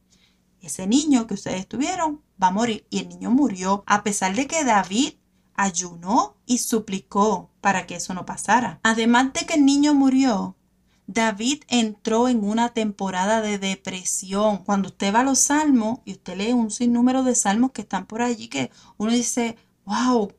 Ese 0.60 0.88
niño 0.88 1.28
que 1.28 1.34
ustedes 1.34 1.68
tuvieron 1.68 2.20
va 2.42 2.48
a 2.48 2.50
morir. 2.50 2.84
Y 2.90 2.98
el 2.98 3.10
niño 3.10 3.30
murió 3.30 3.84
a 3.86 4.02
pesar 4.02 4.34
de 4.34 4.48
que 4.48 4.64
David 4.64 5.12
ayunó 5.54 6.34
y 6.46 6.58
suplicó 6.58 7.52
para 7.60 7.86
que 7.86 7.94
eso 7.94 8.12
no 8.12 8.26
pasara. 8.26 8.80
Además 8.82 9.32
de 9.34 9.46
que 9.46 9.54
el 9.54 9.64
niño 9.64 9.94
murió, 9.94 10.56
David 11.06 11.64
entró 11.68 12.28
en 12.28 12.44
una 12.44 12.70
temporada 12.70 13.40
de 13.40 13.58
depresión. 13.58 14.58
Cuando 14.64 14.88
usted 14.88 15.14
va 15.14 15.20
a 15.20 15.24
los 15.24 15.40
salmos 15.40 16.00
y 16.04 16.12
usted 16.12 16.36
lee 16.36 16.52
un 16.52 16.70
sinnúmero 16.70 17.22
de 17.22 17.34
salmos 17.34 17.72
que 17.72 17.82
están 17.82 18.06
por 18.06 18.22
allí, 18.22 18.48
que 18.48 18.70
uno 18.96 19.12
dice, 19.12 19.56
wow, 19.84 20.32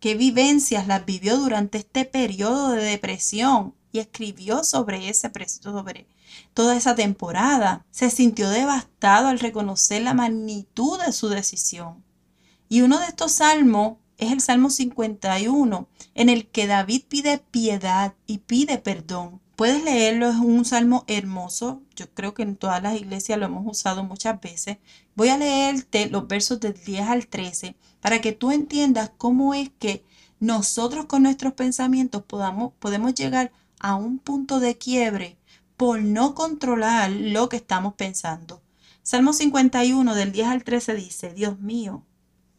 qué 0.00 0.14
vivencias 0.14 0.86
las 0.86 1.04
vivió 1.06 1.36
durante 1.38 1.78
este 1.78 2.04
periodo 2.04 2.70
de 2.70 2.84
depresión. 2.84 3.74
Y 3.92 4.00
escribió 4.00 4.64
sobre 4.64 5.08
ese 5.08 5.30
sobre 5.46 6.08
toda 6.52 6.76
esa 6.76 6.96
temporada. 6.96 7.86
Se 7.92 8.10
sintió 8.10 8.50
devastado 8.50 9.28
al 9.28 9.38
reconocer 9.38 10.02
la 10.02 10.14
magnitud 10.14 11.00
de 11.00 11.12
su 11.12 11.28
decisión. 11.28 12.02
Y 12.68 12.80
uno 12.80 12.98
de 12.98 13.06
estos 13.06 13.30
salmos 13.30 13.98
es 14.18 14.32
el 14.32 14.40
Salmo 14.40 14.70
51, 14.70 15.88
en 16.14 16.28
el 16.28 16.48
que 16.48 16.66
David 16.66 17.04
pide 17.08 17.38
piedad 17.38 18.14
y 18.26 18.38
pide 18.38 18.78
perdón. 18.78 19.40
Puedes 19.56 19.84
leerlo, 19.84 20.30
es 20.30 20.36
un 20.36 20.64
salmo 20.64 21.04
hermoso. 21.06 21.80
Yo 21.94 22.12
creo 22.12 22.34
que 22.34 22.42
en 22.42 22.56
todas 22.56 22.82
las 22.82 22.96
iglesias 22.96 23.38
lo 23.38 23.46
hemos 23.46 23.64
usado 23.66 24.02
muchas 24.02 24.40
veces. 24.40 24.78
Voy 25.14 25.28
a 25.28 25.38
leerte 25.38 26.08
los 26.10 26.26
versos 26.26 26.58
del 26.58 26.74
10 26.74 27.08
al 27.08 27.28
13 27.28 27.76
para 28.00 28.20
que 28.20 28.32
tú 28.32 28.50
entiendas 28.50 29.12
cómo 29.16 29.54
es 29.54 29.70
que 29.78 30.04
nosotros 30.40 31.06
con 31.06 31.22
nuestros 31.22 31.52
pensamientos 31.52 32.24
podamos, 32.24 32.72
podemos 32.80 33.14
llegar 33.14 33.52
a 33.78 33.94
un 33.94 34.18
punto 34.18 34.58
de 34.58 34.76
quiebre 34.76 35.38
por 35.76 36.02
no 36.02 36.34
controlar 36.34 37.10
lo 37.10 37.48
que 37.48 37.56
estamos 37.56 37.94
pensando. 37.94 38.60
Salmo 39.02 39.32
51 39.32 40.14
del 40.14 40.32
10 40.32 40.48
al 40.48 40.64
13 40.64 40.94
dice, 40.94 41.32
Dios 41.32 41.60
mío, 41.60 42.04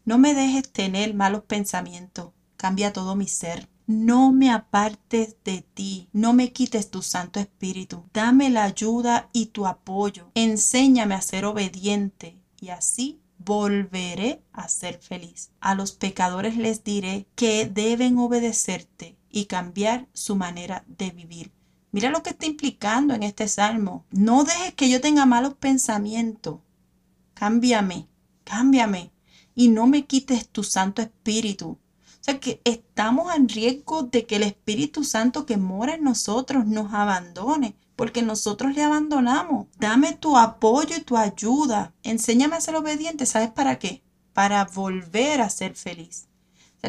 no 0.06 0.18
me 0.18 0.34
dejes 0.34 0.72
tener 0.72 1.14
malos 1.14 1.44
pensamientos, 1.44 2.32
cambia 2.56 2.94
todo 2.94 3.16
mi 3.16 3.28
ser. 3.28 3.68
No 3.88 4.32
me 4.32 4.50
apartes 4.50 5.36
de 5.44 5.62
ti, 5.62 6.10
no 6.12 6.34
me 6.34 6.51
quites 6.51 6.89
tu 6.89 7.04
Santo 7.04 7.39
Espíritu. 7.39 8.04
Dame 8.13 8.50
la 8.50 8.63
ayuda 8.63 9.30
y 9.32 9.48
tu 9.48 9.68
apoyo. 9.68 10.32
Enséñame 10.34 11.13
a 11.13 11.22
ser 11.22 11.46
obediente 11.46 12.42
y 12.60 12.70
así 12.70 13.22
volveré 13.38 14.42
a 14.54 14.68
ser 14.70 15.00
feliz. 15.00 15.51
A 15.60 15.75
los 15.75 15.92
pecadores 15.92 16.58
les 16.58 16.84
diré 16.84 17.27
que 17.36 17.68
deben 17.68 18.18
obedecerte 18.18 19.18
y 19.30 19.46
cambiar 19.46 20.08
su 20.13 20.36
manera 20.36 20.84
de 20.88 21.12
vivir. 21.12 21.51
Mira 21.92 22.10
lo 22.10 22.24
que 22.24 22.32
está 22.32 22.48
implicando 22.48 23.13
en 23.13 23.22
este 23.22 23.48
salmo. 23.48 24.06
No 24.10 24.44
dejes 24.44 24.74
que 24.74 24.89
yo 24.89 25.00
tenga 25.00 25.27
malos 25.27 25.54
pensamientos. 25.54 26.60
Cámbiame, 27.36 28.08
cámbiame 28.44 29.12
y 29.54 29.70
no 29.70 29.86
me 29.86 30.06
quites 30.06 30.50
tu 30.50 30.63
Santo 30.63 31.01
Espíritu 31.04 31.77
sea 32.25 32.39
que 32.39 32.60
estamos 32.63 33.36
en 33.36 33.48
riesgo 33.48 34.01
de 34.01 34.25
que 34.25 34.38
el 34.38 34.44
Espíritu 34.44 35.03
Santo 35.03 35.46
que 35.46 35.58
mora 35.58 35.94
en 35.94 36.03
nosotros 36.03 36.65
nos 36.65 36.91
abandone, 36.91 37.75
porque 37.96 38.24
nosotros 38.24 38.74
le 38.74 38.84
abandonamos. 38.84 39.67
Dame 39.77 40.13
tu 40.13 40.36
apoyo 40.36 40.96
y 40.98 41.01
tu 41.01 41.17
ayuda. 41.17 41.94
Enséñame 42.01 42.55
a 42.55 42.62
ser 42.62 42.75
obediente. 42.75 43.27
¿Sabes 43.27 43.51
para 43.51 43.77
qué? 43.77 44.01
Para 44.34 44.65
volver 44.65 45.39
a 45.39 45.50
ser 45.51 45.75
feliz. 45.75 46.27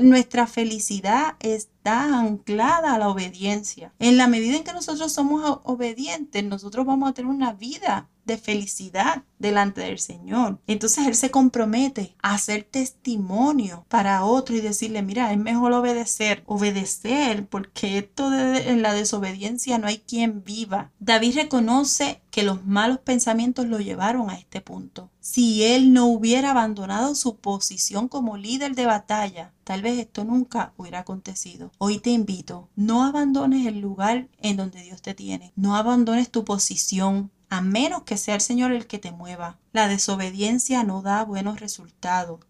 nuestra 0.00 0.46
felicidad 0.46 1.36
está 1.40 2.18
anclada 2.18 2.94
a 2.94 2.98
la 2.98 3.08
obediencia. 3.10 3.92
En 3.98 4.16
la 4.16 4.28
medida 4.28 4.56
en 4.56 4.64
que 4.64 4.72
nosotros 4.72 5.12
somos 5.12 5.60
obedientes, 5.64 6.44
nosotros 6.44 6.86
vamos 6.86 7.10
a 7.10 7.12
tener 7.12 7.30
una 7.30 7.52
vida 7.52 8.08
de 8.26 8.36
felicidad 8.38 9.22
delante 9.38 9.82
del 9.82 9.98
Señor. 9.98 10.60
Entonces 10.66 11.06
Él 11.06 11.14
se 11.14 11.30
compromete 11.30 12.14
a 12.22 12.34
hacer 12.34 12.64
testimonio 12.64 13.84
para 13.88 14.24
otro 14.24 14.56
y 14.56 14.60
decirle, 14.60 15.02
mira, 15.02 15.32
es 15.32 15.38
mejor 15.38 15.72
obedecer, 15.72 16.42
obedecer, 16.46 17.46
porque 17.46 17.98
esto 17.98 18.30
de 18.30 18.76
la 18.76 18.92
desobediencia 18.92 19.78
no 19.78 19.86
hay 19.86 19.98
quien 19.98 20.42
viva. 20.44 20.90
David 20.98 21.36
reconoce 21.36 22.22
que 22.30 22.42
los 22.42 22.66
malos 22.66 22.98
pensamientos 22.98 23.66
lo 23.66 23.78
llevaron 23.78 24.28
a 24.28 24.38
este 24.38 24.60
punto. 24.60 25.10
Si 25.20 25.64
él 25.64 25.92
no 25.92 26.06
hubiera 26.06 26.50
abandonado 26.50 27.14
su 27.14 27.36
posición 27.36 28.08
como 28.08 28.36
líder 28.36 28.74
de 28.74 28.86
batalla, 28.86 29.52
tal 29.64 29.82
vez 29.82 29.98
esto 29.98 30.22
nunca 30.24 30.72
hubiera 30.76 31.00
acontecido. 31.00 31.72
Hoy 31.78 31.98
te 31.98 32.10
invito, 32.10 32.68
no 32.76 33.04
abandones 33.04 33.66
el 33.66 33.80
lugar 33.80 34.28
en 34.40 34.56
donde 34.56 34.82
Dios 34.82 35.02
te 35.02 35.14
tiene, 35.14 35.52
no 35.56 35.76
abandones 35.76 36.30
tu 36.30 36.44
posición, 36.44 37.32
a 37.48 37.60
menos 37.60 38.02
que 38.02 38.16
sea 38.16 38.34
el 38.34 38.40
Señor 38.40 38.72
el 38.72 38.86
que 38.86 38.98
te 38.98 39.12
mueva. 39.12 39.58
La 39.72 39.88
desobediencia 39.88 40.82
no 40.84 41.02
da 41.02 41.24
buenos 41.24 41.60
resultados. 41.60 42.40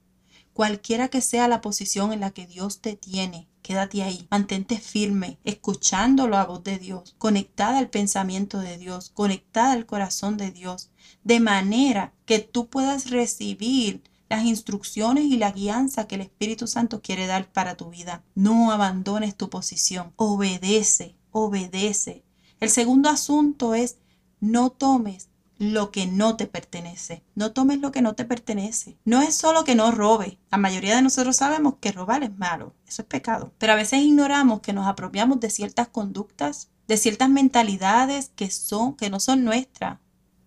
Cualquiera 0.52 1.08
que 1.08 1.20
sea 1.20 1.48
la 1.48 1.60
posición 1.60 2.12
en 2.12 2.20
la 2.20 2.30
que 2.30 2.46
Dios 2.46 2.80
te 2.80 2.96
tiene, 2.96 3.46
quédate 3.60 4.02
ahí, 4.02 4.26
mantente 4.30 4.78
firme, 4.78 5.38
escuchando 5.44 6.28
la 6.28 6.44
voz 6.44 6.64
de 6.64 6.78
Dios, 6.78 7.14
conectada 7.18 7.78
al 7.78 7.90
pensamiento 7.90 8.60
de 8.60 8.78
Dios, 8.78 9.10
conectada 9.12 9.72
al 9.72 9.84
corazón 9.84 10.38
de 10.38 10.52
Dios, 10.52 10.90
de 11.24 11.40
manera 11.40 12.14
que 12.24 12.38
tú 12.38 12.68
puedas 12.68 13.10
recibir 13.10 14.02
las 14.28 14.44
instrucciones 14.44 15.24
y 15.24 15.36
la 15.36 15.52
guianza 15.52 16.06
que 16.06 16.14
el 16.14 16.22
Espíritu 16.22 16.66
Santo 16.66 17.02
quiere 17.02 17.26
dar 17.26 17.52
para 17.52 17.76
tu 17.76 17.90
vida. 17.90 18.22
No 18.34 18.72
abandones 18.72 19.36
tu 19.36 19.50
posición, 19.50 20.12
obedece, 20.16 21.16
obedece. 21.32 22.24
El 22.60 22.70
segundo 22.70 23.10
asunto 23.10 23.74
es 23.74 23.98
no 24.40 24.70
tomes 24.70 25.28
lo 25.58 25.90
que 25.90 26.06
no 26.06 26.36
te 26.36 26.46
pertenece. 26.46 27.22
No 27.34 27.52
tomes 27.52 27.80
lo 27.80 27.92
que 27.92 28.02
no 28.02 28.14
te 28.14 28.24
pertenece. 28.24 28.98
No 29.04 29.22
es 29.22 29.34
solo 29.34 29.64
que 29.64 29.74
no 29.74 29.90
robe. 29.90 30.38
La 30.50 30.58
mayoría 30.58 30.96
de 30.96 31.02
nosotros 31.02 31.36
sabemos 31.36 31.74
que 31.80 31.92
robar 31.92 32.22
es 32.22 32.36
malo. 32.36 32.74
Eso 32.86 33.02
es 33.02 33.08
pecado. 33.08 33.52
Pero 33.58 33.72
a 33.72 33.76
veces 33.76 34.02
ignoramos 34.02 34.60
que 34.60 34.72
nos 34.72 34.86
apropiamos 34.86 35.40
de 35.40 35.50
ciertas 35.50 35.88
conductas, 35.88 36.68
de 36.88 36.96
ciertas 36.96 37.30
mentalidades 37.30 38.30
que 38.36 38.50
son 38.50 38.94
que 38.94 39.10
no 39.10 39.20
son 39.20 39.44
nuestras 39.44 39.98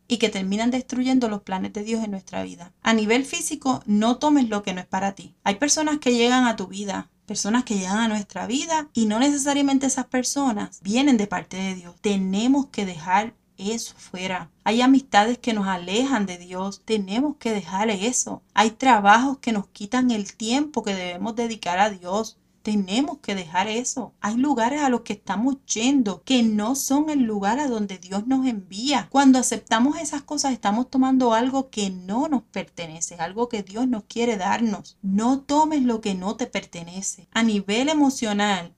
y 0.08 0.17
que 0.17 0.29
terminan 0.29 0.72
destruyendo 0.72 1.29
los 1.29 1.41
planes 1.41 1.74
de 1.74 1.84
Dios 1.84 2.03
en 2.03 2.12
nuestra 2.12 2.43
vida. 2.43 2.74
A 2.81 2.93
nivel 2.93 3.25
físico, 3.25 3.84
no 3.86 4.17
tomes 4.17 4.50
lo 4.50 4.63
que 4.63 4.74
no 4.74 4.81
es 4.81 4.88
para 4.88 5.13
ti. 5.13 5.36
Hay 5.43 5.55
personas 5.55 6.00
que 6.00 6.13
llegan 6.13 6.46
a 6.46 6.55
tu 6.55 6.67
vida 6.67 7.10
personas 7.29 7.63
que 7.63 7.75
llegan 7.75 8.00
a 8.00 8.08
nuestra 8.08 8.48
vida 8.48 8.89
y 8.91 9.05
no 9.05 9.19
necesariamente 9.19 9.86
esas 9.86 10.08
personas 10.08 10.79
vienen 10.81 11.15
de 11.15 11.27
parte 11.27 11.58
de 11.58 11.75
Dios. 11.75 11.96
Tenemos 12.01 12.69
que 12.72 12.88
dejar 12.88 13.36
eso 13.60 13.94
fuera. 13.98 14.50
Hay 14.63 14.82
amistades 14.82 15.38
que 15.38 15.54
nos 15.54 15.68
alejan 15.68 16.25
de 16.25 16.38
Dios. 16.38 16.82
Tenemos 16.86 17.36
que 17.38 17.51
dejar 17.51 17.89
eso. 17.89 18.42
Hay 18.54 18.72
trabajos 18.72 19.38
que 19.39 19.51
nos 19.51 19.68
quitan 19.68 20.12
el 20.12 20.34
tiempo 20.36 20.84
que 20.84 20.96
debemos 20.96 21.36
dedicar 21.36 21.80
a 21.80 21.89
Dios. 21.89 22.38
Tenemos 22.62 23.20
que 23.20 23.36
dejar 23.36 23.68
eso. 23.68 24.13
Hay 24.20 24.36
lugares 24.36 24.82
a 24.82 24.89
los 24.89 25.01
que 25.01 25.13
estamos 25.13 25.58
yendo 25.66 26.24
que 26.24 26.44
no 26.44 26.75
son 26.75 27.10
el 27.10 27.24
lugar 27.24 27.60
a 27.60 27.68
donde 27.68 27.98
Dios 27.98 28.28
nos 28.28 28.46
envía. 28.46 29.08
Cuando 29.10 29.39
aceptamos 29.39 29.98
esas 29.98 30.24
cosas 30.24 30.54
estamos 30.54 30.89
tomando 30.89 31.34
algo 31.34 31.70
que 31.70 31.89
no 31.89 32.28
nos 32.28 32.44
pertenece, 32.44 33.16
algo 33.16 33.50
que 33.50 33.63
Dios 33.63 33.88
nos 33.88 34.04
quiere 34.04 34.38
darnos. 34.38 34.98
No 35.01 35.39
tomes 35.42 35.84
lo 35.84 36.01
que 36.01 36.16
no 36.16 36.36
te 36.36 36.48
pertenece. 36.48 37.28
A 37.32 37.44
nivel 37.44 37.89
emocional, 37.89 38.74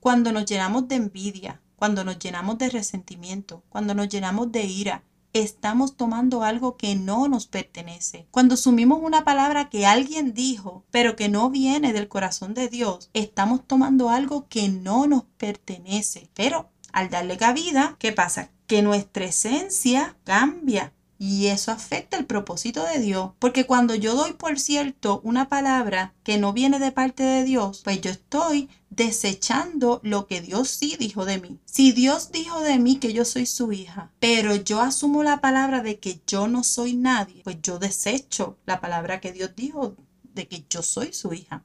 cuando 0.00 0.32
nos 0.32 0.46
llenamos 0.46 0.88
de 0.88 0.96
envidia, 0.96 1.60
cuando 1.76 2.04
nos 2.04 2.18
llenamos 2.18 2.58
de 2.58 2.70
resentimiento, 2.70 3.62
cuando 3.68 3.94
nos 3.94 4.08
llenamos 4.08 4.50
de 4.50 4.64
ira, 4.64 5.04
estamos 5.32 5.96
tomando 5.96 6.42
algo 6.42 6.76
que 6.76 6.94
no 6.94 7.28
nos 7.28 7.46
pertenece. 7.46 8.26
Cuando 8.30 8.56
sumimos 8.56 9.00
una 9.02 9.24
palabra 9.24 9.68
que 9.68 9.86
alguien 9.86 10.32
dijo, 10.32 10.84
pero 10.90 11.14
que 11.14 11.28
no 11.28 11.50
viene 11.50 11.92
del 11.92 12.08
corazón 12.08 12.54
de 12.54 12.68
Dios, 12.68 13.10
estamos 13.12 13.66
tomando 13.66 14.08
algo 14.08 14.48
que 14.48 14.68
no 14.68 15.06
nos 15.06 15.24
pertenece. 15.36 16.30
Pero 16.34 16.70
al 16.92 17.10
darle 17.10 17.36
cabida, 17.36 17.96
¿qué 17.98 18.12
pasa? 18.12 18.50
Que 18.66 18.82
nuestra 18.82 19.26
esencia 19.26 20.16
cambia. 20.24 20.92
Y 21.18 21.46
eso 21.46 21.72
afecta 21.72 22.16
el 22.18 22.26
propósito 22.26 22.84
de 22.84 23.00
Dios. 23.00 23.30
Porque 23.38 23.64
cuando 23.64 23.94
yo 23.94 24.14
doy 24.14 24.34
por 24.34 24.58
cierto 24.58 25.20
una 25.24 25.48
palabra 25.48 26.14
que 26.22 26.38
no 26.38 26.52
viene 26.52 26.78
de 26.78 26.92
parte 26.92 27.22
de 27.22 27.44
Dios, 27.44 27.80
pues 27.84 28.00
yo 28.00 28.10
estoy 28.10 28.68
desechando 28.90 30.00
lo 30.02 30.26
que 30.26 30.40
Dios 30.40 30.68
sí 30.68 30.96
dijo 30.98 31.24
de 31.24 31.40
mí. 31.40 31.58
Si 31.64 31.92
Dios 31.92 32.32
dijo 32.32 32.60
de 32.60 32.78
mí 32.78 32.96
que 32.96 33.12
yo 33.12 33.24
soy 33.24 33.46
su 33.46 33.72
hija, 33.72 34.10
pero 34.20 34.54
yo 34.56 34.80
asumo 34.80 35.22
la 35.22 35.40
palabra 35.40 35.82
de 35.82 35.98
que 35.98 36.20
yo 36.26 36.48
no 36.48 36.64
soy 36.64 36.94
nadie, 36.94 37.42
pues 37.44 37.58
yo 37.62 37.78
desecho 37.78 38.58
la 38.66 38.80
palabra 38.80 39.20
que 39.20 39.32
Dios 39.32 39.50
dijo 39.56 39.96
de 40.34 40.48
que 40.48 40.64
yo 40.68 40.82
soy 40.82 41.12
su 41.12 41.32
hija. 41.32 41.64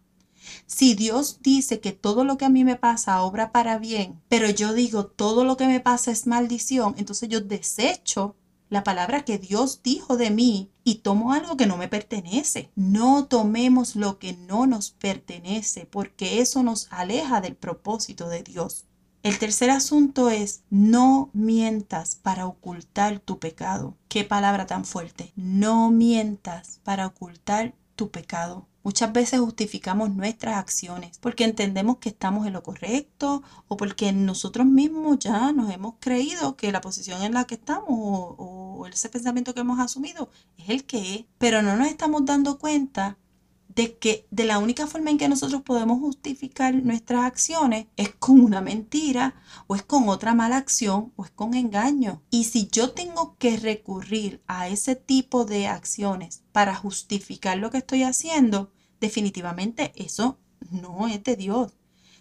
Si 0.65 0.95
Dios 0.95 1.39
dice 1.41 1.79
que 1.79 1.91
todo 1.91 2.23
lo 2.23 2.37
que 2.37 2.45
a 2.45 2.49
mí 2.49 2.63
me 2.63 2.75
pasa 2.75 3.21
obra 3.21 3.51
para 3.51 3.77
bien, 3.77 4.19
pero 4.27 4.49
yo 4.49 4.73
digo 4.73 5.05
todo 5.05 5.43
lo 5.43 5.55
que 5.57 5.67
me 5.67 5.79
pasa 5.79 6.11
es 6.11 6.27
maldición, 6.27 6.95
entonces 6.97 7.29
yo 7.29 7.41
desecho 7.41 8.35
la 8.71 8.85
palabra 8.85 9.25
que 9.25 9.37
Dios 9.37 9.81
dijo 9.83 10.15
de 10.15 10.31
mí 10.31 10.71
y 10.85 10.99
tomo 10.99 11.33
algo 11.33 11.57
que 11.57 11.65
no 11.65 11.75
me 11.75 11.89
pertenece. 11.89 12.71
No 12.73 13.25
tomemos 13.25 13.97
lo 13.97 14.17
que 14.17 14.31
no 14.31 14.65
nos 14.65 14.91
pertenece 14.91 15.85
porque 15.85 16.39
eso 16.39 16.63
nos 16.63 16.87
aleja 16.89 17.41
del 17.41 17.57
propósito 17.57 18.29
de 18.29 18.43
Dios. 18.43 18.85
El 19.23 19.37
tercer 19.39 19.69
asunto 19.71 20.29
es 20.29 20.63
no 20.69 21.29
mientas 21.33 22.15
para 22.15 22.47
ocultar 22.47 23.19
tu 23.19 23.39
pecado. 23.39 23.97
Qué 24.07 24.23
palabra 24.23 24.67
tan 24.67 24.85
fuerte. 24.85 25.33
No 25.35 25.91
mientas 25.91 26.79
para 26.85 27.07
ocultar 27.07 27.75
tu 27.97 28.09
pecado. 28.09 28.69
Muchas 28.83 29.13
veces 29.13 29.39
justificamos 29.39 30.09
nuestras 30.11 30.57
acciones 30.57 31.17
porque 31.19 31.43
entendemos 31.43 31.97
que 31.97 32.09
estamos 32.09 32.47
en 32.47 32.53
lo 32.53 32.63
correcto 32.63 33.43
o 33.67 33.77
porque 33.77 34.11
nosotros 34.11 34.65
mismos 34.65 35.19
ya 35.19 35.51
nos 35.51 35.71
hemos 35.71 35.95
creído 35.99 36.55
que 36.55 36.71
la 36.71 36.81
posición 36.81 37.21
en 37.21 37.33
la 37.33 37.45
que 37.45 37.55
estamos 37.55 37.85
o, 37.89 38.87
ese 38.91 39.09
pensamiento 39.09 39.53
que 39.53 39.61
hemos 39.61 39.79
asumido 39.79 40.29
es 40.57 40.69
el 40.69 40.83
que 40.85 41.15
es. 41.15 41.25
Pero 41.37 41.61
no 41.61 41.75
nos 41.75 41.87
estamos 41.87 42.25
dando 42.25 42.57
cuenta 42.57 43.17
de 43.75 43.97
que 43.97 44.27
de 44.31 44.43
la 44.43 44.59
única 44.59 44.87
forma 44.87 45.11
en 45.11 45.17
que 45.17 45.29
nosotros 45.29 45.61
podemos 45.61 45.99
justificar 45.99 46.73
nuestras 46.75 47.23
acciones 47.23 47.87
es 47.95 48.09
con 48.09 48.41
una 48.41 48.61
mentira 48.61 49.35
o 49.67 49.75
es 49.75 49.83
con 49.83 50.09
otra 50.09 50.33
mala 50.33 50.57
acción 50.57 51.13
o 51.15 51.25
es 51.25 51.31
con 51.31 51.53
engaño. 51.53 52.21
Y 52.29 52.45
si 52.45 52.67
yo 52.69 52.91
tengo 52.91 53.35
que 53.37 53.57
recurrir 53.57 54.41
a 54.47 54.67
ese 54.67 54.95
tipo 54.95 55.45
de 55.45 55.67
acciones 55.67 56.43
para 56.51 56.75
justificar 56.75 57.57
lo 57.57 57.71
que 57.71 57.77
estoy 57.77 58.03
haciendo, 58.03 58.71
definitivamente 58.99 59.93
eso 59.95 60.37
no 60.69 61.07
es 61.07 61.23
de 61.23 61.35
Dios. 61.35 61.73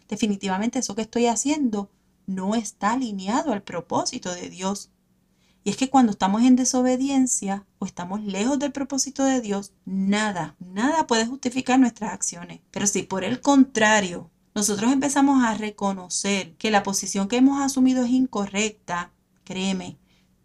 Definitivamente 0.08 0.78
eso 0.78 0.94
que 0.94 1.02
estoy 1.02 1.26
haciendo 1.26 1.90
no 2.26 2.54
está 2.54 2.92
alineado 2.92 3.52
al 3.52 3.62
propósito 3.62 4.32
de 4.32 4.50
Dios. 4.50 4.90
Y 5.62 5.70
es 5.70 5.76
que 5.76 5.90
cuando 5.90 6.12
estamos 6.12 6.42
en 6.42 6.56
desobediencia 6.56 7.66
o 7.78 7.86
estamos 7.86 8.22
lejos 8.22 8.58
del 8.58 8.72
propósito 8.72 9.24
de 9.24 9.40
Dios, 9.40 9.72
nada, 9.84 10.56
nada 10.58 11.06
puede 11.06 11.26
justificar 11.26 11.78
nuestras 11.78 12.12
acciones. 12.12 12.60
Pero 12.70 12.86
si 12.86 13.02
por 13.02 13.24
el 13.24 13.40
contrario, 13.40 14.30
nosotros 14.54 14.92
empezamos 14.92 15.44
a 15.44 15.54
reconocer 15.54 16.54
que 16.56 16.70
la 16.70 16.82
posición 16.82 17.28
que 17.28 17.36
hemos 17.36 17.60
asumido 17.60 18.04
es 18.04 18.10
incorrecta, 18.10 19.12
créeme, 19.44 19.98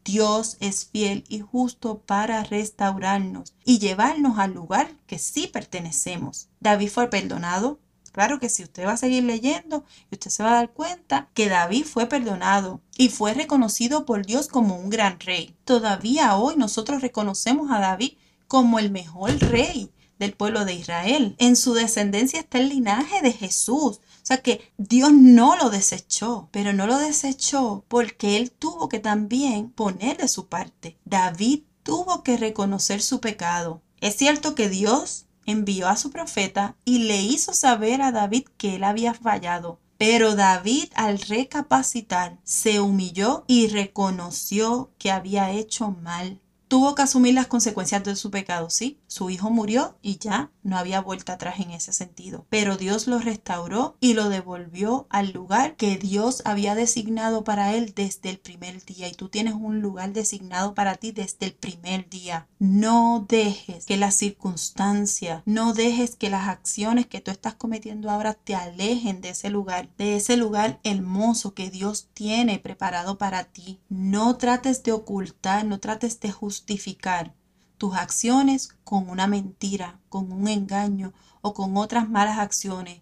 Dios 0.05 0.57
es 0.59 0.85
fiel 0.85 1.23
y 1.27 1.39
justo 1.39 1.99
para 1.99 2.43
restaurarnos 2.43 3.55
y 3.65 3.79
llevarnos 3.79 4.37
al 4.37 4.53
lugar 4.53 4.91
que 5.07 5.17
sí 5.17 5.47
pertenecemos. 5.47 6.49
David 6.59 6.89
fue 6.89 7.09
perdonado, 7.09 7.79
Claro 8.15 8.39
que 8.39 8.47
si 8.47 8.63
usted 8.63 8.85
va 8.85 8.93
a 8.93 8.97
seguir 8.97 9.25
leyendo, 9.25 9.83
usted 10.09 10.31
se 10.31 10.41
va 10.41 10.51
a 10.51 10.55
dar 10.55 10.71
cuenta 10.71 11.27
que 11.33 11.49
David 11.49 11.83
fue 11.83 12.05
perdonado 12.05 12.79
y 12.95 13.09
fue 13.09 13.33
reconocido 13.33 14.05
por 14.05 14.25
Dios 14.25 14.47
como 14.47 14.77
un 14.77 14.89
gran 14.89 15.19
rey. 15.19 15.53
Todavía 15.65 16.37
hoy 16.37 16.55
nosotros 16.55 17.01
reconocemos 17.01 17.69
a 17.71 17.81
David 17.81 18.13
como 18.47 18.79
el 18.79 18.89
mejor 18.89 19.37
rey 19.39 19.91
del 20.17 20.31
pueblo 20.31 20.63
de 20.63 20.75
Israel. 20.75 21.35
En 21.39 21.57
su 21.57 21.73
descendencia 21.73 22.39
está 22.39 22.57
el 22.59 22.69
linaje 22.69 23.21
de 23.21 23.33
Jesús. 23.33 23.97
O 23.97 24.01
sea 24.23 24.37
que 24.37 24.71
Dios 24.77 25.11
no 25.11 25.57
lo 25.57 25.69
desechó, 25.69 26.47
pero 26.53 26.71
no 26.71 26.87
lo 26.87 26.97
desechó 26.97 27.83
porque 27.89 28.37
él 28.37 28.49
tuvo 28.49 28.87
que 28.87 28.99
también 28.99 29.71
poner 29.71 30.15
de 30.15 30.29
su 30.29 30.47
parte. 30.47 30.97
David 31.03 31.63
tuvo 31.83 32.23
que 32.23 32.37
reconocer 32.37 33.01
su 33.01 33.19
pecado. 33.19 33.81
Es 33.99 34.15
cierto 34.15 34.55
que 34.55 34.69
Dios 34.69 35.25
envió 35.45 35.87
a 35.87 35.97
su 35.97 36.11
profeta 36.11 36.75
y 36.85 36.99
le 36.99 37.21
hizo 37.21 37.53
saber 37.53 38.01
a 38.01 38.11
David 38.11 38.47
que 38.57 38.75
él 38.75 38.83
había 38.83 39.13
fallado. 39.13 39.79
Pero 39.97 40.35
David 40.35 40.91
al 40.95 41.19
recapacitar 41.19 42.37
se 42.43 42.81
humilló 42.81 43.45
y 43.47 43.67
reconoció 43.67 44.91
que 44.97 45.11
había 45.11 45.51
hecho 45.51 45.91
mal 45.91 46.41
tuvo 46.67 46.95
que 46.95 47.03
asumir 47.03 47.33
las 47.33 47.47
consecuencias 47.47 48.03
de 48.03 48.15
su 48.15 48.31
pecado, 48.31 48.69
sí. 48.69 48.99
Su 49.07 49.29
hijo 49.29 49.49
murió 49.49 49.97
y 50.01 50.17
ya 50.17 50.51
no 50.63 50.77
había 50.77 50.99
vuelta 50.99 51.33
atrás 51.33 51.59
en 51.59 51.71
ese 51.71 51.93
sentido. 51.93 52.45
Pero 52.49 52.77
Dios 52.77 53.07
lo 53.07 53.19
restauró 53.19 53.97
y 53.99 54.13
lo 54.13 54.29
devolvió 54.29 55.07
al 55.09 55.31
lugar 55.31 55.75
que 55.75 55.97
Dios 55.97 56.41
había 56.45 56.75
designado 56.75 57.43
para 57.43 57.73
él 57.73 57.93
desde 57.95 58.29
el 58.29 58.39
primer 58.39 58.83
día. 58.83 59.07
Y 59.07 59.13
tú 59.13 59.29
tienes 59.29 59.53
un 59.53 59.81
lugar 59.81 60.13
designado 60.13 60.73
para 60.73 60.95
ti 60.95 61.11
desde 61.11 61.45
el 61.45 61.53
primer 61.53 62.09
día. 62.09 62.47
No 62.59 63.25
dejes 63.27 63.85
que 63.85 63.97
las 63.97 64.15
circunstancias, 64.15 65.43
no 65.45 65.73
dejes 65.73 66.15
que 66.15 66.29
las 66.29 66.47
acciones 66.47 67.05
que 67.05 67.21
tú 67.21 67.31
estás 67.31 67.53
cometiendo 67.53 68.09
ahora 68.09 68.33
te 68.33 68.55
alejen 68.55 69.21
de 69.21 69.29
ese 69.29 69.49
lugar, 69.49 69.89
de 69.97 70.15
ese 70.15 70.35
lugar 70.37 70.79
hermoso 70.83 71.53
que 71.53 71.69
Dios 71.69 72.09
tiene 72.13 72.59
preparado 72.59 73.17
para 73.17 73.43
ti. 73.43 73.79
No 73.89 74.37
trates 74.37 74.83
de 74.83 74.91
ocultar, 74.91 75.65
no 75.65 75.79
trates 75.79 76.19
de 76.19 76.31
justificar 76.31 77.33
tus 77.77 77.95
acciones 77.95 78.69
con 78.83 79.09
una 79.09 79.27
mentira, 79.27 79.99
con 80.09 80.31
un 80.31 80.47
engaño 80.47 81.13
o 81.41 81.53
con 81.53 81.77
otras 81.77 82.09
malas 82.09 82.39
acciones. 82.39 83.01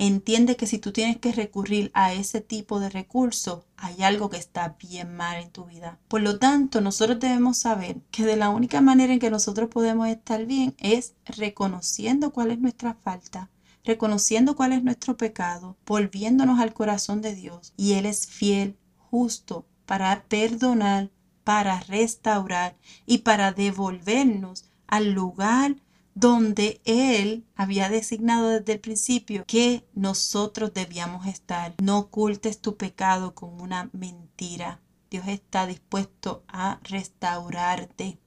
Entiende 0.00 0.56
que 0.56 0.68
si 0.68 0.78
tú 0.78 0.92
tienes 0.92 1.16
que 1.16 1.32
recurrir 1.32 1.90
a 1.92 2.12
ese 2.12 2.40
tipo 2.40 2.78
de 2.78 2.88
recurso, 2.88 3.64
hay 3.76 4.04
algo 4.04 4.30
que 4.30 4.36
está 4.36 4.76
bien 4.80 5.16
mal 5.16 5.42
en 5.42 5.50
tu 5.50 5.64
vida. 5.64 5.98
Por 6.06 6.20
lo 6.20 6.38
tanto, 6.38 6.80
nosotros 6.80 7.18
debemos 7.18 7.58
saber 7.58 8.00
que 8.12 8.24
de 8.24 8.36
la 8.36 8.50
única 8.50 8.80
manera 8.80 9.12
en 9.12 9.18
que 9.18 9.30
nosotros 9.30 9.68
podemos 9.68 10.06
estar 10.06 10.46
bien 10.46 10.76
es 10.78 11.14
reconociendo 11.24 12.32
cuál 12.32 12.52
es 12.52 12.60
nuestra 12.60 12.94
falta, 12.94 13.50
reconociendo 13.82 14.54
cuál 14.54 14.72
es 14.72 14.84
nuestro 14.84 15.16
pecado, 15.16 15.76
volviéndonos 15.84 16.60
al 16.60 16.74
corazón 16.74 17.20
de 17.20 17.34
Dios. 17.34 17.72
Y 17.76 17.94
Él 17.94 18.06
es 18.06 18.28
fiel, 18.28 18.76
justo, 19.10 19.66
para 19.84 20.22
perdonar 20.28 21.10
para 21.48 21.80
restaurar 21.80 22.76
y 23.06 23.18
para 23.20 23.52
devolvernos 23.52 24.66
al 24.86 25.12
lugar 25.12 25.76
donde 26.14 26.82
Él 26.84 27.42
había 27.56 27.88
designado 27.88 28.50
desde 28.50 28.74
el 28.74 28.80
principio 28.80 29.44
que 29.46 29.82
nosotros 29.94 30.74
debíamos 30.74 31.26
estar. 31.26 31.74
No 31.80 32.00
ocultes 32.00 32.60
tu 32.60 32.76
pecado 32.76 33.34
con 33.34 33.62
una 33.62 33.88
mentira. 33.94 34.82
Dios 35.10 35.26
está 35.26 35.64
dispuesto 35.64 36.44
a 36.48 36.80
restaurarte. 36.82 38.18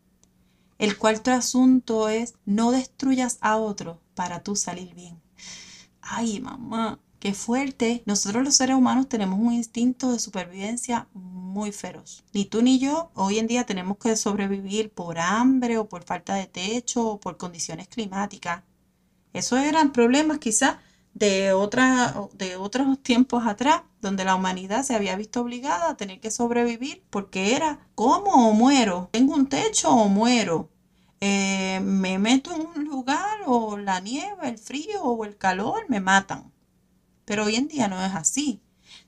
El 0.79 0.97
cuarto 0.97 1.29
asunto 1.31 2.09
es 2.09 2.33
no 2.45 2.71
destruyas 2.71 3.37
a 3.41 3.57
otro 3.57 4.01
para 4.15 4.41
tú 4.41 4.55
salir 4.55 4.95
bien. 4.95 5.21
Ay, 6.01 6.39
mamá, 6.39 6.97
qué 7.21 7.33
fuerte. 7.33 8.03
Nosotros 8.05 8.43
los 8.43 8.55
seres 8.55 8.75
humanos 8.75 9.07
tenemos 9.07 9.39
un 9.39 9.53
instinto 9.53 10.11
de 10.11 10.19
supervivencia 10.19 11.07
muy 11.13 11.71
feroz. 11.71 12.23
Ni 12.33 12.45
tú 12.45 12.61
ni 12.61 12.79
yo 12.79 13.11
hoy 13.13 13.37
en 13.39 13.47
día 13.47 13.65
tenemos 13.65 13.97
que 13.97 14.17
sobrevivir 14.17 14.89
por 14.91 15.19
hambre 15.19 15.77
o 15.77 15.87
por 15.87 16.03
falta 16.03 16.35
de 16.35 16.47
techo 16.47 17.07
o 17.07 17.19
por 17.19 17.37
condiciones 17.37 17.87
climáticas. 17.87 18.63
Esos 19.33 19.59
eran 19.59 19.93
problemas 19.93 20.39
quizás 20.39 20.77
de, 21.13 21.53
otra, 21.53 22.15
de 22.33 22.55
otros 22.55 23.01
tiempos 23.03 23.45
atrás, 23.45 23.83
donde 24.01 24.25
la 24.25 24.35
humanidad 24.35 24.83
se 24.83 24.95
había 24.95 25.15
visto 25.15 25.41
obligada 25.41 25.91
a 25.91 25.97
tener 25.97 26.19
que 26.19 26.31
sobrevivir 26.31 27.03
porque 27.11 27.55
era 27.55 27.87
como 27.95 28.49
o 28.49 28.53
muero, 28.53 29.09
tengo 29.11 29.35
un 29.35 29.47
techo 29.47 29.91
o 29.91 30.07
muero, 30.09 30.69
eh, 31.19 31.79
me 31.83 32.17
meto 32.17 32.51
en 32.55 32.61
un 32.61 32.85
lugar 32.85 33.41
o 33.45 33.77
la 33.77 33.99
nieve, 33.99 34.49
el 34.49 34.57
frío 34.57 35.03
o 35.03 35.23
el 35.23 35.37
calor 35.37 35.85
me 35.87 35.99
matan. 35.99 36.51
Pero 37.31 37.45
hoy 37.45 37.55
en 37.55 37.69
día 37.69 37.87
no 37.87 38.03
es 38.03 38.13
así. 38.13 38.59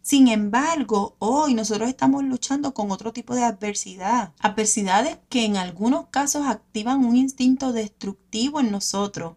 Sin 0.02 0.30
embargo, 0.30 1.18
hoy 1.20 1.56
nosotros 1.56 1.90
estamos 1.90 2.24
luchando 2.24 2.74
con 2.74 2.90
otro 2.90 3.12
tipo 3.12 3.36
de 3.36 3.44
adversidad. 3.44 4.32
Adversidades 4.40 5.18
que 5.28 5.44
en 5.44 5.58
algunos 5.58 6.08
casos 6.08 6.48
activan 6.48 7.04
un 7.04 7.18
instinto 7.18 7.74
destructivo 7.74 8.62
en 8.62 8.72
nosotros, 8.72 9.36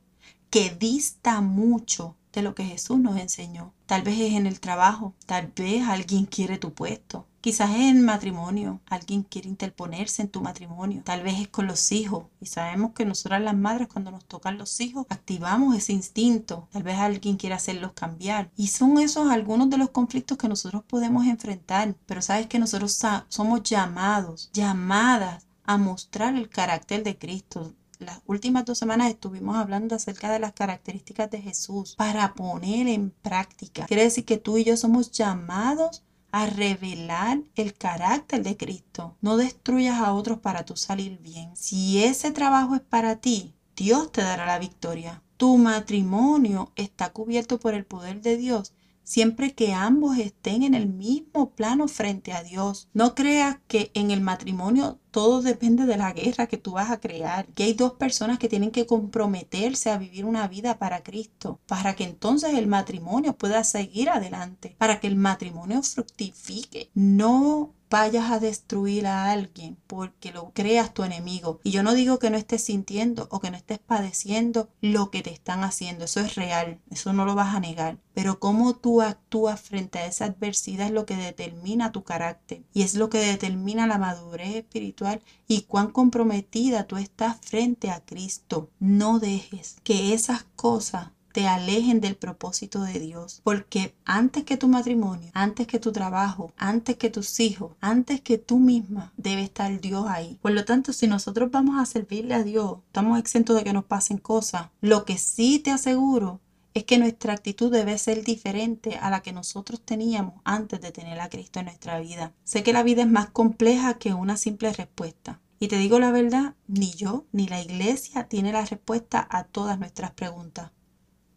que 0.51 0.70
dista 0.70 1.40
mucho 1.40 2.14
lo 2.42 2.55
que 2.55 2.64
Jesús 2.64 2.99
nos 2.99 3.18
enseñó. 3.18 3.72
Tal 3.87 4.03
vez 4.03 4.18
es 4.20 4.33
en 4.35 4.46
el 4.46 4.61
trabajo, 4.61 5.14
tal 5.27 5.53
vez 5.55 5.87
alguien 5.87 6.27
quiere 6.27 6.59
tu 6.59 6.72
puesto, 6.72 7.27
Quizás 7.46 7.70
es 7.70 7.77
en 7.77 8.05
matrimonio, 8.05 8.81
alguien 8.87 9.22
quiere 9.22 9.49
interponerse 9.49 10.20
en 10.20 10.29
tu 10.29 10.40
matrimonio, 10.40 11.03
tal 11.05 11.22
vez 11.22 11.38
es 11.38 11.46
con 11.46 11.68
los 11.68 11.92
hijos 11.92 12.25
y 12.40 12.46
sabemos 12.46 12.90
que 12.90 13.05
nosotras 13.05 13.40
las 13.40 13.55
madres 13.55 13.87
cuando 13.87 14.11
nos 14.11 14.25
tocan 14.25 14.59
los 14.59 14.81
hijos 14.81 15.07
activamos 15.11 15.77
ese 15.77 15.92
instinto, 15.92 16.66
tal 16.72 16.83
vez 16.83 16.99
alguien 16.99 17.37
quiere 17.37 17.55
hacerlos 17.55 17.92
cambiar. 17.92 18.51
Y 18.57 18.66
son 18.66 18.99
esos 18.99 19.31
algunos 19.31 19.70
de 19.70 19.79
los 19.79 19.90
conflictos 19.90 20.38
que 20.38 20.49
nosotros 20.49 20.83
podemos 20.88 21.25
enfrentar, 21.25 21.94
pero 22.07 22.20
sabes 22.20 22.49
que 22.49 22.59
nosotros 22.59 23.01
somos 23.29 23.62
llamados, 23.62 24.51
llamadas 24.53 25.46
a 25.62 25.79
mostrar 25.79 26.35
el 26.35 26.49
carácter 26.49 27.05
de 27.05 27.16
Cristo, 27.16 27.75
las 27.98 28.20
últimas 28.26 28.64
dos 28.64 28.78
semanas 28.78 29.09
estuvimos 29.09 29.56
hablando 29.56 29.94
acerca 29.94 30.30
de 30.30 30.38
las 30.38 30.52
características 30.52 31.30
de 31.30 31.40
Jesús 31.40 31.94
para 31.96 32.35
poner 32.35 32.88
en 32.88 33.11
práctica. 33.11 33.87
Quiere 33.87 34.04
decir 34.04 34.24
que 34.24 34.37
tú 34.37 34.59
y 34.59 34.64
yo 34.64 34.76
somos 34.76 35.11
llamados 35.12 36.02
a 36.32 36.46
revelar 36.46 37.40
el 37.54 37.74
carácter 37.74 38.42
de 38.42 38.56
Cristo. 38.56 39.16
No 39.20 39.37
destruyas 39.37 40.00
a 40.00 40.12
otros 40.12 40.38
para 40.38 40.64
tú 40.64 40.76
salir 40.76 41.18
bien. 41.18 41.56
Si 41.56 42.04
ese 42.04 42.30
trabajo 42.30 42.74
es 42.74 42.82
para 42.82 43.16
ti, 43.16 43.54
Dios 43.74 44.12
te 44.12 44.22
dará 44.22 44.46
la 44.46 44.59
victoria. 44.59 45.22
Tu 45.37 45.56
matrimonio 45.56 46.72
está 46.76 47.12
cubierto 47.12 47.59
por 47.59 47.74
el 47.74 47.85
poder 47.85 48.20
de 48.20 48.37
Dios 48.37 48.72
siempre 49.06 49.54
que 49.54 49.72
ambos 49.72 50.18
estén 50.18 50.64
en 50.64 50.74
el 50.74 50.88
mismo 50.88 51.50
plano 51.50 51.86
frente 51.86 52.32
a 52.32 52.42
Dios. 52.42 52.88
No 52.92 53.14
creas 53.14 53.58
que 53.68 53.92
en 53.94 54.10
el 54.10 54.20
matrimonio 54.20 54.98
todo 55.12 55.42
depende 55.42 55.86
de 55.86 55.96
la 55.96 56.12
guerra 56.12 56.48
que 56.48 56.58
tú 56.58 56.72
vas 56.72 56.90
a 56.90 57.00
crear, 57.00 57.46
que 57.54 57.62
hay 57.62 57.72
dos 57.72 57.92
personas 57.92 58.38
que 58.38 58.48
tienen 58.48 58.72
que 58.72 58.84
comprometerse 58.84 59.90
a 59.90 59.96
vivir 59.96 60.24
una 60.24 60.48
vida 60.48 60.78
para 60.78 61.02
Cristo, 61.04 61.60
para 61.66 61.94
que 61.94 62.04
entonces 62.04 62.52
el 62.54 62.66
matrimonio 62.66 63.34
pueda 63.34 63.62
seguir 63.64 64.10
adelante, 64.10 64.74
para 64.76 64.98
que 65.00 65.06
el 65.06 65.16
matrimonio 65.16 65.82
fructifique. 65.82 66.90
No 66.92 67.75
vayas 67.90 68.31
a 68.31 68.40
destruir 68.40 69.07
a 69.07 69.31
alguien 69.31 69.77
porque 69.87 70.33
lo 70.33 70.51
creas 70.53 70.92
tu 70.92 71.05
enemigo. 71.05 71.61
Y 71.62 71.70
yo 71.70 71.83
no 71.83 71.94
digo 71.94 72.18
que 72.18 72.31
no 72.31 72.37
estés 72.37 72.64
sintiendo 72.64 73.29
o 73.31 73.40
que 73.40 73.51
no 73.51 73.57
estés 73.57 73.79
padeciendo 73.79 74.68
lo 74.81 75.11
que 75.11 75.22
te 75.22 75.33
están 75.33 75.64
haciendo. 75.64 76.05
Eso 76.05 76.20
es 76.20 76.35
real, 76.35 76.81
eso 76.90 77.12
no 77.12 77.25
lo 77.25 77.35
vas 77.35 77.55
a 77.55 77.61
negar. 77.61 77.99
Pero 78.14 78.40
cómo 78.40 78.75
tú 78.75 79.03
actúas 79.03 79.61
frente 79.61 79.99
a 79.99 80.07
esa 80.07 80.25
adversidad 80.25 80.87
es 80.87 80.92
lo 80.92 81.07
que 81.07 81.16
determina 81.16 81.92
tu 81.92 82.03
carácter 82.03 82.62
y 82.72 82.83
es 82.83 82.94
lo 82.94 83.11
que 83.11 83.18
determina 83.18 83.87
la 83.87 83.99
madurez 83.99 84.55
espiritual 84.57 85.22
y 85.46 85.62
cuán 85.62 85.90
comprometida 85.90 86.87
tú 86.87 86.96
estás 86.96 87.37
frente 87.42 87.90
a 87.90 88.01
Cristo. 88.01 88.70
No 88.81 89.18
dejes 89.18 89.77
que 89.85 90.14
esas 90.14 90.44
cosas 90.57 91.09
te 91.37 91.46
alejen 91.46 92.01
del 92.01 92.16
propósito 92.16 92.81
de 92.81 92.99
Dios. 92.99 93.42
Porque 93.44 93.94
antes 94.07 94.44
que 94.44 94.57
tu 94.57 94.68
matrimonio, 94.68 95.31
antes 95.35 95.66
que 95.66 95.79
tu 95.79 95.92
trabajo, 95.92 96.55
antes 96.57 96.96
que 96.96 97.11
tus 97.11 97.40
hijos, 97.40 97.72
antes 97.83 98.22
que 98.22 98.38
tú 98.38 98.59
misma, 98.59 99.12
debe 99.18 99.42
estar 99.42 99.79
Dios 99.83 100.07
ahí. 100.09 100.38
Por 100.40 100.53
lo 100.53 100.64
tanto, 100.64 100.94
si 100.94 101.07
nosotros 101.07 101.51
vamos 101.51 101.79
a 101.79 101.85
servirle 101.85 102.33
a 102.33 102.42
Dios, 102.42 102.79
estamos 102.87 103.18
exentos 103.18 103.55
de 103.55 103.64
que 103.64 103.75
nos 103.75 103.85
pasen 103.85 104.16
cosas. 104.16 104.68
Lo 104.81 105.05
que 105.05 105.18
sí 105.18 105.59
te 105.59 105.72
aseguro 105.72 106.40
es 106.72 106.85
que 106.85 106.96
nuestra 106.96 107.35
actitud 107.35 107.70
debe 107.70 107.99
ser 107.99 108.25
diferente 108.25 108.96
a 108.96 109.11
la 109.11 109.20
que 109.20 109.35
nosotros 109.35 109.83
teníamos 109.83 110.40
antes 110.42 110.81
de 110.81 110.90
tener 110.90 111.20
a 111.20 111.29
Cristo 111.29 111.59
en 111.59 111.66
nuestra 111.66 112.01
vida. 112.01 112.33
Sé 112.44 112.62
que 112.62 112.72
la 112.72 112.83
vida 112.83 113.03
es 113.03 113.11
más 113.11 113.29
compleja 113.29 113.99
que 113.99 114.14
una 114.14 114.38
simple 114.38 114.72
respuesta. 114.72 115.38
Y 115.59 115.68
te 115.68 115.77
digo 115.77 115.99
la 115.99 116.12
verdad, 116.12 116.55
ni 116.66 116.92
yo 116.92 117.27
ni 117.33 117.46
la 117.46 117.61
iglesia 117.61 118.25
tiene 118.25 118.53
la 118.53 118.64
respuesta 118.64 119.27
a 119.31 119.44
todas 119.44 119.79
nuestras 119.79 120.12
preguntas. 120.12 120.70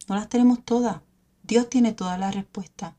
No 0.09 0.15
las 0.15 0.27
tenemos 0.27 0.65
todas. 0.65 1.01
Dios 1.43 1.69
tiene 1.69 1.93
todas 1.93 2.19
las 2.19 2.33
respuestas. 2.33 2.95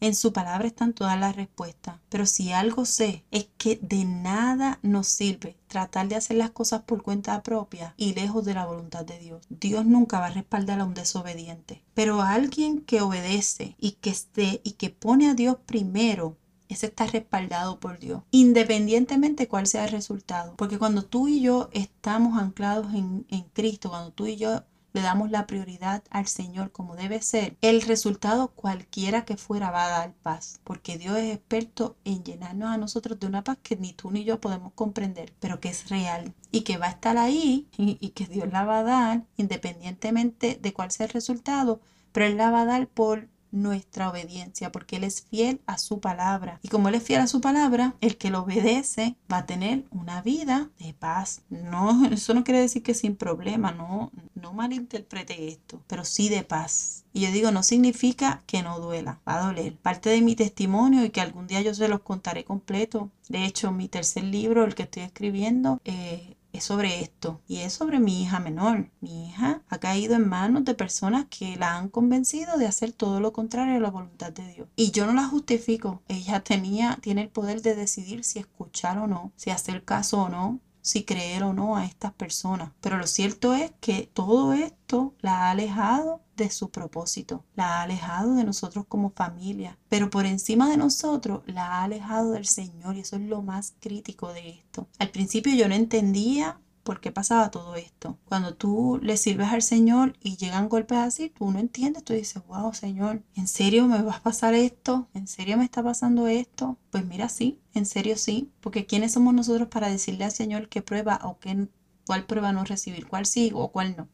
En 0.00 0.14
su 0.14 0.32
palabra 0.32 0.66
están 0.66 0.94
todas 0.94 1.20
las 1.20 1.36
respuestas. 1.36 2.00
Pero 2.08 2.24
si 2.24 2.52
algo 2.52 2.86
sé 2.86 3.24
es 3.30 3.48
que 3.58 3.78
de 3.82 4.06
nada 4.06 4.78
nos 4.82 5.06
sirve 5.06 5.58
tratar 5.68 6.08
de 6.08 6.16
hacer 6.16 6.38
las 6.38 6.50
cosas 6.50 6.82
por 6.82 7.02
cuenta 7.02 7.42
propia 7.42 7.94
y 7.98 8.14
lejos 8.14 8.46
de 8.46 8.54
la 8.54 8.64
voluntad 8.64 9.04
de 9.04 9.18
Dios. 9.18 9.46
Dios 9.50 9.84
nunca 9.84 10.20
va 10.20 10.26
a 10.26 10.30
respaldar 10.30 10.80
a 10.80 10.84
un 10.84 10.94
desobediente. 10.94 11.82
Pero 11.92 12.22
a 12.22 12.32
alguien 12.32 12.80
que 12.80 13.02
obedece 13.02 13.76
y 13.78 13.92
que 13.92 14.10
esté 14.10 14.62
y 14.64 14.72
que 14.72 14.88
pone 14.88 15.28
a 15.28 15.34
Dios 15.34 15.58
primero 15.66 16.38
ese 16.68 16.86
está 16.86 17.06
respaldado 17.06 17.78
por 17.78 17.98
Dios, 17.98 18.22
independientemente 18.30 19.48
cuál 19.48 19.66
sea 19.66 19.84
el 19.84 19.92
resultado. 19.92 20.54
Porque 20.56 20.78
cuando 20.78 21.04
tú 21.04 21.28
y 21.28 21.40
yo 21.40 21.68
estamos 21.72 22.40
anclados 22.40 22.94
en, 22.94 23.26
en 23.28 23.42
Cristo, 23.52 23.90
cuando 23.90 24.12
tú 24.12 24.26
y 24.26 24.36
yo 24.36 24.62
le 24.94 25.02
damos 25.02 25.30
la 25.30 25.46
prioridad 25.46 26.02
al 26.08 26.26
Señor 26.26 26.70
como 26.72 26.96
debe 26.96 27.20
ser, 27.20 27.56
el 27.60 27.82
resultado 27.82 28.48
cualquiera 28.48 29.24
que 29.24 29.36
fuera 29.36 29.70
va 29.70 29.86
a 29.86 29.90
dar 29.90 30.12
paz, 30.14 30.60
porque 30.64 30.96
Dios 30.96 31.18
es 31.18 31.34
experto 31.34 31.96
en 32.04 32.22
llenarnos 32.22 32.70
a 32.70 32.78
nosotros 32.78 33.18
de 33.18 33.26
una 33.26 33.44
paz 33.44 33.58
que 33.62 33.76
ni 33.76 33.92
tú 33.92 34.12
ni 34.12 34.24
yo 34.24 34.40
podemos 34.40 34.72
comprender, 34.74 35.34
pero 35.40 35.60
que 35.60 35.68
es 35.68 35.90
real 35.90 36.32
y 36.52 36.62
que 36.62 36.78
va 36.78 36.86
a 36.86 36.90
estar 36.90 37.18
ahí 37.18 37.68
y, 37.76 38.10
que 38.10 38.26
Dios 38.26 38.50
la 38.52 38.64
va 38.64 38.78
a 38.78 38.82
dar 38.84 39.24
independientemente 39.36 40.58
de 40.62 40.72
cuál 40.72 40.92
sea 40.92 41.06
el 41.06 41.12
resultado, 41.12 41.80
pero 42.12 42.26
Él 42.26 42.36
la 42.36 42.52
va 42.52 42.62
a 42.62 42.66
dar 42.66 42.86
por 42.86 43.28
nuestra 43.54 44.10
obediencia, 44.10 44.72
porque 44.72 44.96
Él 44.96 45.04
es 45.04 45.22
fiel 45.22 45.60
a 45.66 45.78
su 45.78 46.00
palabra. 46.00 46.58
Y 46.62 46.68
como 46.68 46.88
Él 46.88 46.96
es 46.96 47.02
fiel 47.02 47.20
a 47.20 47.26
su 47.26 47.40
palabra, 47.40 47.94
el 48.00 48.18
que 48.18 48.30
lo 48.30 48.40
obedece 48.40 49.16
va 49.32 49.38
a 49.38 49.46
tener 49.46 49.84
una 49.90 50.20
vida 50.22 50.70
de 50.78 50.92
paz. 50.92 51.42
No, 51.48 52.06
eso 52.12 52.34
no 52.34 52.44
quiere 52.44 52.60
decir 52.60 52.82
que 52.82 52.94
sin 52.94 53.16
problema, 53.16 53.70
no, 53.72 54.10
no 54.34 54.52
malinterprete 54.52 55.48
esto, 55.48 55.80
pero 55.86 56.04
sí 56.04 56.28
de 56.28 56.42
paz. 56.42 57.04
Y 57.12 57.20
yo 57.20 57.30
digo, 57.30 57.52
no 57.52 57.62
significa 57.62 58.42
que 58.46 58.62
no 58.62 58.80
duela, 58.80 59.20
va 59.26 59.38
a 59.38 59.46
doler. 59.46 59.76
Parte 59.76 60.10
de 60.10 60.20
mi 60.20 60.34
testimonio 60.34 61.04
y 61.04 61.10
que 61.10 61.20
algún 61.20 61.46
día 61.46 61.62
yo 61.62 61.72
se 61.72 61.86
los 61.88 62.00
contaré 62.00 62.44
completo. 62.44 63.10
De 63.28 63.44
hecho, 63.44 63.70
mi 63.70 63.88
tercer 63.88 64.24
libro, 64.24 64.64
el 64.64 64.74
que 64.74 64.82
estoy 64.82 65.04
escribiendo, 65.04 65.80
eh, 65.84 66.36
es 66.54 66.64
sobre 66.64 67.00
esto 67.00 67.40
y 67.48 67.58
es 67.58 67.72
sobre 67.72 67.98
mi 67.98 68.22
hija 68.22 68.38
menor. 68.38 68.90
Mi 69.00 69.28
hija 69.28 69.62
ha 69.68 69.78
caído 69.78 70.14
en 70.14 70.28
manos 70.28 70.64
de 70.64 70.74
personas 70.74 71.26
que 71.28 71.56
la 71.56 71.76
han 71.76 71.88
convencido 71.88 72.56
de 72.56 72.66
hacer 72.66 72.92
todo 72.92 73.20
lo 73.20 73.32
contrario 73.32 73.76
a 73.76 73.80
la 73.80 73.90
voluntad 73.90 74.32
de 74.32 74.46
Dios. 74.54 74.68
Y 74.76 74.92
yo 74.92 75.04
no 75.04 75.12
la 75.12 75.26
justifico. 75.26 76.02
Ella 76.08 76.40
tenía, 76.40 76.98
tiene 77.02 77.22
el 77.22 77.28
poder 77.28 77.60
de 77.60 77.74
decidir 77.74 78.24
si 78.24 78.38
escuchar 78.38 78.98
o 78.98 79.08
no, 79.08 79.32
si 79.36 79.50
hacer 79.50 79.84
caso 79.84 80.22
o 80.22 80.28
no, 80.28 80.60
si 80.80 81.02
creer 81.04 81.42
o 81.42 81.52
no 81.52 81.76
a 81.76 81.86
estas 81.86 82.12
personas. 82.12 82.70
Pero 82.80 82.98
lo 82.98 83.06
cierto 83.06 83.54
es 83.54 83.72
que 83.80 84.08
todo 84.12 84.52
esto 84.52 85.14
la 85.20 85.46
ha 85.46 85.50
alejado 85.50 86.20
de 86.36 86.50
su 86.50 86.70
propósito, 86.70 87.44
la 87.54 87.78
ha 87.78 87.82
alejado 87.82 88.34
de 88.34 88.44
nosotros 88.44 88.84
como 88.88 89.10
familia, 89.10 89.78
pero 89.88 90.10
por 90.10 90.26
encima 90.26 90.68
de 90.70 90.76
nosotros 90.76 91.42
la 91.46 91.66
ha 91.66 91.84
alejado 91.84 92.32
del 92.32 92.46
Señor 92.46 92.96
y 92.96 93.00
eso 93.00 93.16
es 93.16 93.22
lo 93.22 93.42
más 93.42 93.74
crítico 93.80 94.32
de 94.32 94.50
esto. 94.50 94.88
Al 94.98 95.10
principio 95.10 95.54
yo 95.54 95.68
no 95.68 95.74
entendía 95.74 96.60
por 96.84 97.00
qué 97.00 97.10
pasaba 97.10 97.50
todo 97.50 97.74
esto. 97.74 98.18
Cuando 98.26 98.54
tú 98.54 99.00
le 99.02 99.16
sirves 99.16 99.48
al 99.48 99.62
Señor 99.62 100.16
y 100.20 100.36
llegan 100.36 100.68
golpes 100.68 100.98
así, 100.98 101.30
tú 101.30 101.50
no 101.50 101.58
entiendes, 101.58 102.04
tú 102.04 102.12
dices, 102.12 102.42
wow, 102.46 102.72
Señor, 102.74 103.22
¿en 103.34 103.48
serio 103.48 103.86
me 103.86 104.02
vas 104.02 104.18
a 104.18 104.22
pasar 104.22 104.54
esto? 104.54 105.08
¿En 105.14 105.26
serio 105.26 105.56
me 105.56 105.64
está 105.64 105.82
pasando 105.82 106.28
esto? 106.28 106.78
Pues 106.90 107.04
mira, 107.06 107.28
sí, 107.28 107.58
en 107.72 107.86
serio 107.86 108.16
sí, 108.16 108.52
porque 108.60 108.86
¿quiénes 108.86 109.12
somos 109.12 109.34
nosotros 109.34 109.68
para 109.68 109.88
decirle 109.88 110.24
al 110.24 110.32
Señor 110.32 110.68
qué 110.68 110.82
prueba 110.82 111.20
o 111.24 111.38
qué, 111.38 111.68
cuál 112.06 112.26
prueba 112.26 112.52
no 112.52 112.64
recibir, 112.64 113.08
cuál 113.08 113.26
sí 113.26 113.50
o 113.54 113.72
cuál 113.72 113.96
no? 113.96 114.08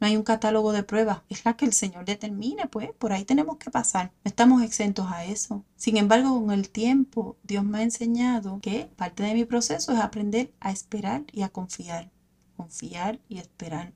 No 0.00 0.06
hay 0.06 0.16
un 0.16 0.22
catálogo 0.22 0.72
de 0.72 0.82
pruebas, 0.82 1.22
es 1.28 1.44
la 1.44 1.56
que 1.56 1.64
el 1.64 1.72
Señor 1.72 2.04
determine, 2.04 2.66
pues 2.66 2.90
por 2.92 3.12
ahí 3.12 3.24
tenemos 3.24 3.56
que 3.58 3.70
pasar. 3.70 4.12
No 4.24 4.28
estamos 4.28 4.62
exentos 4.62 5.06
a 5.10 5.24
eso. 5.24 5.64
Sin 5.76 5.96
embargo, 5.96 6.40
con 6.40 6.50
el 6.50 6.70
tiempo, 6.70 7.36
Dios 7.42 7.64
me 7.64 7.78
ha 7.78 7.82
enseñado 7.82 8.58
que 8.60 8.90
parte 8.96 9.22
de 9.22 9.34
mi 9.34 9.44
proceso 9.44 9.92
es 9.92 10.00
aprender 10.00 10.52
a 10.60 10.70
esperar 10.70 11.24
y 11.32 11.42
a 11.42 11.48
confiar. 11.48 12.10
Confiar 12.56 13.20
y 13.28 13.38
esperar. 13.38 13.92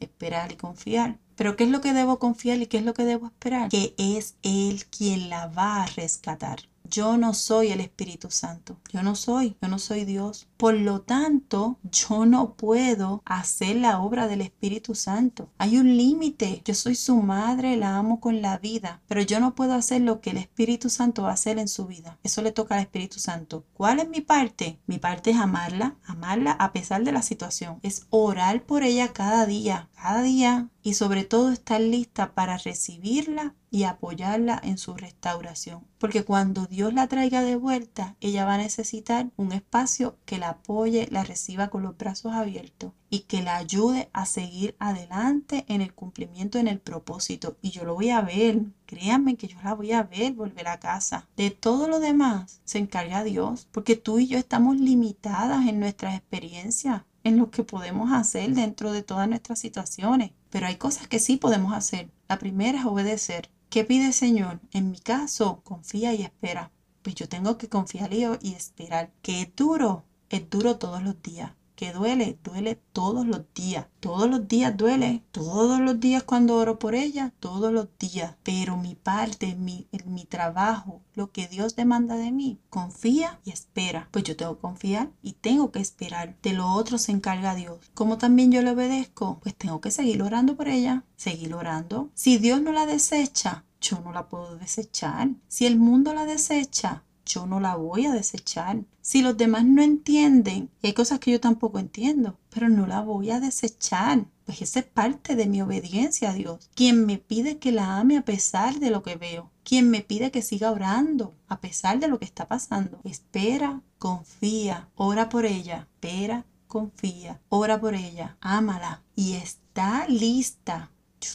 Esperar 0.00 0.52
y 0.52 0.56
confiar. 0.56 1.18
Pero 1.36 1.56
¿qué 1.56 1.64
es 1.64 1.70
lo 1.70 1.80
que 1.80 1.92
debo 1.92 2.18
confiar 2.18 2.58
y 2.60 2.66
qué 2.66 2.78
es 2.78 2.84
lo 2.84 2.94
que 2.94 3.04
debo 3.04 3.26
esperar? 3.26 3.68
Que 3.68 3.94
es 3.98 4.36
Él 4.42 4.86
quien 4.86 5.28
la 5.28 5.48
va 5.48 5.82
a 5.82 5.86
rescatar. 5.86 6.60
Yo 6.88 7.16
no 7.16 7.34
soy 7.34 7.72
el 7.72 7.80
Espíritu 7.80 8.30
Santo. 8.30 8.78
Yo 8.92 9.02
no 9.02 9.14
soy. 9.16 9.56
Yo 9.60 9.68
no 9.68 9.78
soy 9.78 10.04
Dios. 10.04 10.48
Por 10.56 10.74
lo 10.74 11.02
tanto, 11.02 11.78
yo 11.82 12.24
no 12.24 12.54
puedo 12.54 13.22
hacer 13.26 13.76
la 13.76 14.00
obra 14.00 14.26
del 14.26 14.40
Espíritu 14.40 14.94
Santo. 14.94 15.50
Hay 15.58 15.76
un 15.76 15.96
límite. 15.96 16.62
Yo 16.64 16.74
soy 16.74 16.94
su 16.94 17.16
madre, 17.16 17.76
la 17.76 17.96
amo 17.96 18.20
con 18.20 18.40
la 18.40 18.56
vida, 18.56 19.02
pero 19.06 19.20
yo 19.20 19.38
no 19.38 19.54
puedo 19.54 19.74
hacer 19.74 20.00
lo 20.00 20.20
que 20.20 20.30
el 20.30 20.38
Espíritu 20.38 20.88
Santo 20.88 21.24
va 21.24 21.30
a 21.30 21.34
hacer 21.34 21.58
en 21.58 21.68
su 21.68 21.86
vida. 21.86 22.18
Eso 22.22 22.40
le 22.40 22.52
toca 22.52 22.76
al 22.76 22.80
Espíritu 22.80 23.18
Santo. 23.18 23.64
¿Cuál 23.74 24.00
es 24.00 24.08
mi 24.08 24.22
parte? 24.22 24.78
Mi 24.86 24.98
parte 24.98 25.30
es 25.32 25.36
amarla, 25.36 25.96
amarla 26.06 26.52
a 26.52 26.72
pesar 26.72 27.04
de 27.04 27.12
la 27.12 27.22
situación. 27.22 27.78
Es 27.82 28.06
orar 28.08 28.62
por 28.62 28.82
ella 28.82 29.12
cada 29.12 29.44
día, 29.44 29.90
cada 29.94 30.22
día 30.22 30.70
y 30.86 30.94
sobre 30.94 31.24
todo 31.24 31.50
estar 31.50 31.80
lista 31.80 32.32
para 32.32 32.58
recibirla 32.58 33.54
y 33.72 33.82
apoyarla 33.84 34.60
en 34.62 34.78
su 34.78 34.94
restauración. 34.94 35.84
Porque 35.98 36.24
cuando 36.24 36.66
Dios 36.66 36.94
la 36.94 37.08
traiga 37.08 37.42
de 37.42 37.56
vuelta, 37.56 38.14
ella 38.20 38.44
va 38.44 38.54
a 38.54 38.58
necesitar 38.58 39.30
un 39.36 39.50
espacio 39.50 40.16
que 40.24 40.38
la 40.38 40.45
apoye, 40.46 41.08
la 41.10 41.24
reciba 41.24 41.68
con 41.68 41.82
los 41.82 41.96
brazos 41.96 42.32
abiertos 42.32 42.92
y 43.10 43.20
que 43.20 43.42
la 43.42 43.56
ayude 43.56 44.08
a 44.12 44.26
seguir 44.26 44.74
adelante 44.78 45.64
en 45.68 45.80
el 45.80 45.94
cumplimiento, 45.94 46.58
en 46.58 46.68
el 46.68 46.80
propósito. 46.80 47.56
Y 47.62 47.70
yo 47.70 47.84
lo 47.84 47.94
voy 47.94 48.10
a 48.10 48.20
ver, 48.20 48.62
créanme 48.86 49.36
que 49.36 49.48
yo 49.48 49.58
la 49.62 49.74
voy 49.74 49.92
a 49.92 50.02
ver 50.02 50.32
volver 50.32 50.68
a 50.68 50.80
casa. 50.80 51.28
De 51.36 51.50
todo 51.50 51.88
lo 51.88 52.00
demás 52.00 52.60
se 52.64 52.78
encarga 52.78 53.24
Dios, 53.24 53.68
porque 53.72 53.96
tú 53.96 54.18
y 54.18 54.26
yo 54.26 54.38
estamos 54.38 54.76
limitadas 54.76 55.66
en 55.68 55.80
nuestras 55.80 56.16
experiencias, 56.16 57.02
en 57.24 57.38
lo 57.38 57.50
que 57.50 57.64
podemos 57.64 58.12
hacer 58.12 58.54
dentro 58.54 58.92
de 58.92 59.02
todas 59.02 59.28
nuestras 59.28 59.58
situaciones. 59.58 60.30
Pero 60.50 60.66
hay 60.66 60.76
cosas 60.76 61.08
que 61.08 61.18
sí 61.18 61.36
podemos 61.36 61.72
hacer. 61.72 62.08
La 62.28 62.38
primera 62.38 62.78
es 62.78 62.86
obedecer. 62.86 63.50
¿Qué 63.68 63.84
pide 63.84 64.06
el 64.06 64.12
Señor? 64.12 64.60
En 64.72 64.90
mi 64.90 65.00
caso, 65.00 65.60
confía 65.64 66.14
y 66.14 66.22
espera. 66.22 66.70
Pues 67.02 67.14
yo 67.14 67.28
tengo 67.28 67.58
que 67.58 67.68
confiar 67.68 68.12
y 68.12 68.24
esperar. 68.54 69.12
Que 69.22 69.52
duro, 69.56 70.04
es 70.30 70.48
duro 70.50 70.76
todos 70.76 71.02
los 71.02 71.22
días. 71.22 71.52
Que 71.76 71.92
duele, 71.92 72.38
duele 72.42 72.80
todos 72.94 73.26
los 73.26 73.42
días. 73.54 73.86
Todos 74.00 74.30
los 74.30 74.48
días 74.48 74.74
duele. 74.74 75.22
Todos 75.30 75.78
los 75.78 76.00
días 76.00 76.22
cuando 76.22 76.56
oro 76.56 76.78
por 76.78 76.94
ella, 76.94 77.34
todos 77.38 77.70
los 77.70 77.88
días. 77.98 78.34
Pero 78.42 78.78
mi 78.78 78.94
parte, 78.94 79.54
mi, 79.56 79.86
mi 80.06 80.24
trabajo, 80.24 81.02
lo 81.14 81.32
que 81.32 81.48
Dios 81.48 81.76
demanda 81.76 82.16
de 82.16 82.32
mí, 82.32 82.58
confía 82.70 83.40
y 83.44 83.50
espera. 83.50 84.08
Pues 84.10 84.24
yo 84.24 84.36
tengo 84.36 84.54
que 84.54 84.62
confiar 84.62 85.10
y 85.20 85.34
tengo 85.34 85.70
que 85.70 85.80
esperar. 85.80 86.34
De 86.42 86.54
lo 86.54 86.72
otro 86.72 86.96
se 86.96 87.12
encarga 87.12 87.54
Dios. 87.54 87.78
Como 87.92 88.16
también 88.16 88.50
yo 88.50 88.62
le 88.62 88.70
obedezco, 88.70 89.38
pues 89.42 89.54
tengo 89.54 89.82
que 89.82 89.90
seguir 89.90 90.22
orando 90.22 90.56
por 90.56 90.68
ella. 90.68 91.04
Seguir 91.16 91.52
orando. 91.52 92.08
Si 92.14 92.38
Dios 92.38 92.62
no 92.62 92.72
la 92.72 92.86
desecha, 92.86 93.66
yo 93.82 94.00
no 94.00 94.12
la 94.12 94.28
puedo 94.28 94.56
desechar. 94.56 95.28
Si 95.48 95.66
el 95.66 95.76
mundo 95.76 96.14
la 96.14 96.24
desecha, 96.24 97.04
yo 97.26 97.46
no 97.46 97.60
la 97.60 97.76
voy 97.76 98.06
a 98.06 98.12
desechar. 98.12 98.84
Si 99.02 99.20
los 99.20 99.36
demás 99.36 99.64
no 99.64 99.82
entienden, 99.82 100.70
hay 100.82 100.94
cosas 100.94 101.20
que 101.20 101.32
yo 101.32 101.40
tampoco 101.40 101.78
entiendo, 101.78 102.38
pero 102.48 102.68
no 102.70 102.86
la 102.86 103.02
voy 103.02 103.30
a 103.30 103.40
desechar. 103.40 104.24
Pues 104.46 104.62
esa 104.62 104.80
es 104.80 104.86
parte 104.86 105.36
de 105.36 105.46
mi 105.46 105.60
obediencia 105.60 106.30
a 106.30 106.34
Dios. 106.34 106.70
Quien 106.74 107.04
me 107.04 107.18
pide 107.18 107.58
que 107.58 107.72
la 107.72 107.98
ame 107.98 108.16
a 108.16 108.24
pesar 108.24 108.78
de 108.78 108.90
lo 108.90 109.02
que 109.02 109.16
veo. 109.16 109.50
Quien 109.64 109.90
me 109.90 110.00
pide 110.00 110.30
que 110.30 110.40
siga 110.40 110.70
orando 110.70 111.34
a 111.48 111.60
pesar 111.60 111.98
de 111.98 112.08
lo 112.08 112.18
que 112.18 112.24
está 112.24 112.46
pasando. 112.46 113.00
Espera, 113.04 113.82
confía, 113.98 114.88
ora 114.94 115.28
por 115.28 115.44
ella. 115.44 115.88
Espera, 115.92 116.46
confía, 116.66 117.40
ora 117.48 117.80
por 117.80 117.94
ella, 117.94 118.36
ámala 118.40 119.02
y 119.14 119.34
está 119.34 120.06
lista 120.08 120.90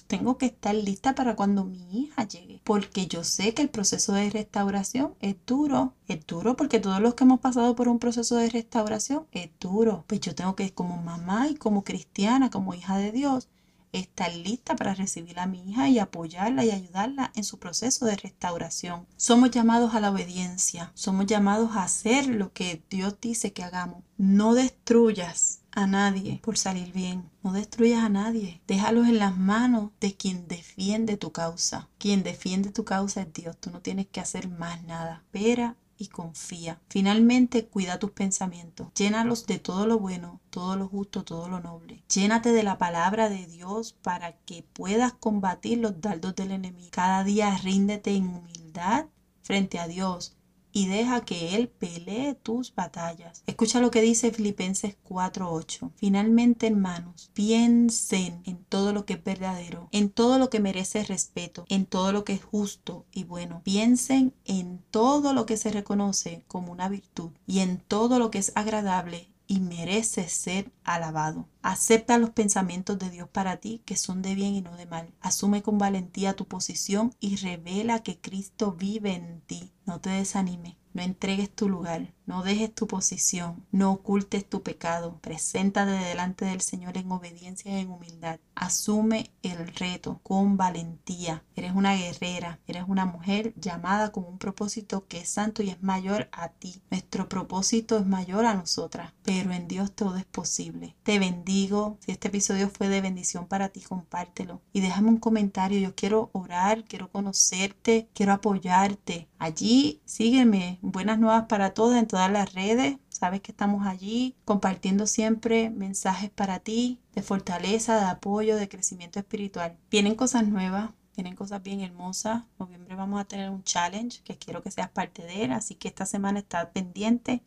tengo 0.08 0.38
que 0.38 0.48
estar 0.48 0.74
lista 0.76 1.16
para 1.16 1.36
cuando 1.36 1.66
mi 1.66 2.04
hija 2.04 2.28
llegue, 2.28 2.62
porque 2.64 3.08
yo 3.08 3.24
sé 3.24 3.54
que 3.54 3.62
el 3.62 3.70
proceso 3.70 4.14
de 4.14 4.30
restauración 4.30 5.16
es 5.22 5.36
duro, 5.46 5.94
es 6.08 6.26
duro 6.26 6.56
porque 6.56 6.80
todos 6.80 7.02
los 7.02 7.14
que 7.16 7.24
hemos 7.24 7.40
pasado 7.40 7.76
por 7.76 7.88
un 7.88 8.00
proceso 8.00 8.36
de 8.36 8.50
restauración 8.50 9.28
es 9.32 9.50
duro. 9.60 10.04
Pues 10.08 10.22
yo 10.22 10.36
tengo 10.36 10.56
que 10.56 10.74
como 10.74 10.98
mamá 10.98 11.48
y 11.50 11.56
como 11.56 11.84
cristiana, 11.84 12.50
como 12.50 12.74
hija 12.74 12.98
de 12.98 13.12
Dios, 13.12 13.50
estar 13.94 14.34
lista 14.34 14.76
para 14.76 14.94
recibir 14.94 15.40
a 15.40 15.48
mi 15.48 15.70
hija 15.70 15.90
y 15.90 16.00
apoyarla 16.00 16.66
y 16.66 16.72
ayudarla 16.72 17.32
en 17.36 17.44
su 17.44 17.60
proceso 17.60 18.06
de 18.06 18.16
restauración. 18.16 19.08
Somos 19.18 19.52
llamados 19.52 19.94
a 19.94 20.00
la 20.00 20.12
obediencia, 20.12 20.92
somos 20.94 21.26
llamados 21.26 21.76
a 21.76 21.84
hacer 21.84 22.28
lo 22.28 22.54
que 22.54 22.84
Dios 22.90 23.16
dice 23.22 23.54
que 23.54 23.64
hagamos. 23.64 24.04
No 24.18 24.54
destruyas 24.54 25.62
a 25.72 25.88
nadie 25.88 26.40
por 26.44 26.58
salir 26.58 26.92
bien. 26.94 27.30
No 27.44 27.54
destruyas 27.54 28.04
a 28.04 28.10
nadie. 28.10 28.62
Déjalos 28.68 29.08
en 29.08 29.20
las 29.20 29.36
manos 29.38 29.92
de 30.00 30.16
quien 30.16 30.48
defiende 30.48 31.18
tu 31.18 31.32
causa. 31.32 31.90
Quien 31.98 32.24
defiende 32.24 32.72
tu 32.72 32.84
causa 32.84 33.22
es 33.22 33.34
Dios. 33.34 33.58
Tú 33.60 33.72
no 33.72 33.82
tienes 33.82 34.08
que 34.08 34.20
hacer 34.20 34.50
más 34.50 34.84
nada. 34.84 35.24
Espera 35.26 35.76
y 36.02 36.08
confía. 36.08 36.82
Finalmente, 36.90 37.68
cuida 37.68 38.00
tus 38.00 38.12
pensamientos. 38.12 38.88
Llénalos 38.96 39.46
de 39.46 39.60
todo 39.60 39.86
lo 39.86 40.00
bueno, 40.00 40.42
todo 40.50 40.76
lo 40.76 40.88
justo, 40.88 41.24
todo 41.24 41.48
lo 41.48 41.60
noble. 41.60 42.04
Llénate 42.12 42.52
de 42.52 42.64
la 42.64 42.80
palabra 42.80 43.30
de 43.30 43.46
Dios 43.46 43.94
para 44.02 44.34
que 44.34 44.64
puedas 44.74 45.14
combatir 45.14 45.78
los 45.78 46.02
dardos 46.02 46.36
del 46.36 46.52
enemigo. 46.52 46.90
Cada 46.92 47.24
día 47.24 47.56
ríndete 47.58 48.16
en 48.16 48.28
humildad 48.28 49.06
frente 49.44 49.78
a 49.78 49.88
Dios 49.88 50.36
y 50.72 50.88
deja 50.88 51.22
que 51.22 51.56
Él 51.56 51.70
pelee 51.70 52.36
tus 52.36 52.74
batallas. 52.74 53.44
Escucha 53.48 53.82
lo 53.82 53.92
que 53.92 54.02
dice 54.02 54.32
Filipenses 54.32 54.96
4:8. 55.04 55.92
Finalmente, 55.96 56.68
hermanos, 56.68 57.30
piensen 57.34 58.42
en 58.46 58.64
todo 58.66 58.94
lo 58.94 59.06
que 59.06 59.14
es 59.14 59.24
verdadero, 59.24 59.90
en 59.92 60.10
todo 60.10 60.38
lo 60.40 60.50
que 60.50 60.60
merece 60.60 61.04
respeto, 61.04 61.66
en 61.70 61.86
todo 61.86 62.12
lo 62.12 62.24
que 62.24 62.34
es 62.34 62.44
justo 62.44 63.06
y 63.12 63.24
bueno. 63.24 63.62
Piensen 63.64 64.34
en 64.46 64.82
todo 64.92 65.34
lo 65.34 65.46
que 65.46 65.58
se 65.58 65.72
reconoce 65.72 66.44
como 66.48 66.72
una 66.72 66.90
virtud 66.90 67.32
y 67.48 67.60
en 67.60 67.78
todo 67.78 68.20
lo 68.20 68.32
que 68.32 68.40
es 68.40 68.52
agradable 68.56 69.31
y 69.52 69.60
merece 69.60 70.30
ser 70.30 70.72
alabado. 70.86 71.46
Acepta 71.62 72.18
los 72.18 72.30
pensamientos 72.30 72.98
de 72.98 73.10
Dios 73.10 73.28
para 73.28 73.58
ti 73.58 73.82
que 73.84 73.98
son 73.98 74.22
de 74.22 74.34
bien 74.34 74.56
y 74.56 74.62
no 74.62 74.78
de 74.78 74.86
mal. 74.86 75.14
Asume 75.20 75.62
con 75.62 75.78
valentía 75.78 76.38
tu 76.38 76.46
posición 76.46 77.14
y 77.20 77.36
revela 77.36 78.02
que 78.02 78.18
Cristo 78.18 78.72
vive 78.72 79.14
en 79.14 79.42
ti. 79.42 79.74
No 79.86 80.00
te 80.00 80.10
desanimes. 80.10 80.78
No 80.94 81.02
entregues 81.02 81.54
tu 81.54 81.68
lugar, 81.68 82.14
no 82.32 82.44
dejes 82.44 82.74
tu 82.74 82.88
posición, 82.88 83.66
no 83.74 83.92
ocultes 83.92 84.50
tu 84.50 84.64
pecado. 84.64 85.20
Preséntate 85.20 85.92
delante 85.92 86.46
del 86.46 86.62
Señor 86.62 86.98
en 86.98 87.12
obediencia 87.12 87.78
y 87.78 87.82
en 87.82 87.90
humildad. 87.90 88.40
Asume 88.56 89.32
el 89.44 89.68
reto 89.68 90.22
con 90.24 90.56
valentía. 90.56 91.44
Eres 91.58 91.74
una 91.76 91.94
guerrera, 91.94 92.58
eres 92.68 92.86
una 92.88 93.06
mujer 93.06 93.54
llamada 93.58 94.14
con 94.14 94.24
un 94.24 94.38
propósito 94.38 95.06
que 95.10 95.20
es 95.20 95.30
santo 95.30 95.62
y 95.62 95.72
es 95.72 95.84
mayor 95.84 96.30
a 96.32 96.48
ti. 96.48 96.82
Nuestro 96.90 97.28
propósito 97.28 97.98
es 97.98 98.06
mayor 98.06 98.46
a 98.46 98.54
nosotras, 98.54 99.12
pero 99.24 99.52
en 99.52 99.68
Dios 99.68 99.92
todo 99.92 100.16
es 100.16 100.24
posible. 100.24 100.96
Te 101.04 101.20
bendigo. 101.20 101.98
Si 102.00 102.14
este 102.14 102.30
episodio 102.30 102.70
fue 102.70 102.88
de 102.88 103.02
bendición 103.02 103.46
para 103.46 103.68
ti, 103.68 103.82
compártelo 103.82 104.62
y 104.72 104.80
déjame 104.80 105.10
un 105.10 105.18
comentario. 105.18 105.82
Yo 105.82 105.96
quiero 105.96 106.30
orar, 106.32 106.86
quiero 106.86 107.12
conocerte, 107.12 108.08
quiero 108.14 108.32
apoyarte. 108.32 109.28
Allí 109.38 110.00
sígueme 110.06 110.80
buenas 110.82 111.20
nuevas 111.20 111.48
para 111.48 111.74
todos 111.74 111.96
en 111.96 112.08
todas 112.08 112.21
las 112.30 112.54
redes. 112.54 112.98
Sabes 113.10 113.42
que 113.42 113.52
estamos 113.52 113.88
allí 113.88 114.36
compartiendo 114.46 115.08
siempre 115.08 115.70
mensajes 115.70 116.30
para 116.30 116.60
ti 116.60 117.00
de 117.14 117.22
fortaleza, 117.22 118.00
de 118.00 118.06
apoyo, 118.06 118.58
de 118.58 118.70
crecimiento 118.70 119.20
espiritual. 119.20 119.78
Vienen 119.90 120.16
cosas 120.16 120.48
nuevas, 120.48 120.92
vienen 121.16 121.36
cosas 121.36 121.64
bien 121.64 121.82
hermosas. 121.82 122.44
Noviembre 122.60 122.96
vamos 122.96 123.20
a 123.22 123.26
tener 123.26 123.50
un 123.50 123.64
challenge 123.64 124.22
que 124.24 124.38
quiero 124.38 124.62
que 124.62 124.72
seas 124.72 124.90
parte 124.90 125.24
de 125.24 125.44
él, 125.46 125.52
así 125.52 125.76
que 125.76 125.88
esta 125.88 126.06
semana 126.06 126.40
está 126.40 126.72
pendiente 126.72 127.44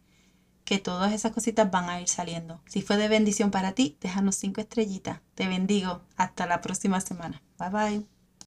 que 0.64 0.78
todas 0.78 1.12
esas 1.12 1.32
cositas 1.32 1.70
van 1.70 1.90
a 1.90 2.00
ir 2.00 2.08
saliendo. 2.08 2.62
Si 2.66 2.82
fue 2.82 2.96
de 2.96 3.08
bendición 3.08 3.50
para 3.50 3.72
ti, 3.72 3.96
déjanos 4.00 4.37
cinco 4.37 4.60
estrellitas. 4.60 5.20
Te 5.34 5.46
bendigo. 5.46 6.02
Hasta 6.16 6.46
la 6.46 6.60
próxima 6.60 7.00
semana. 7.00 7.42
Bye 7.58 7.70
bye. 7.70 8.13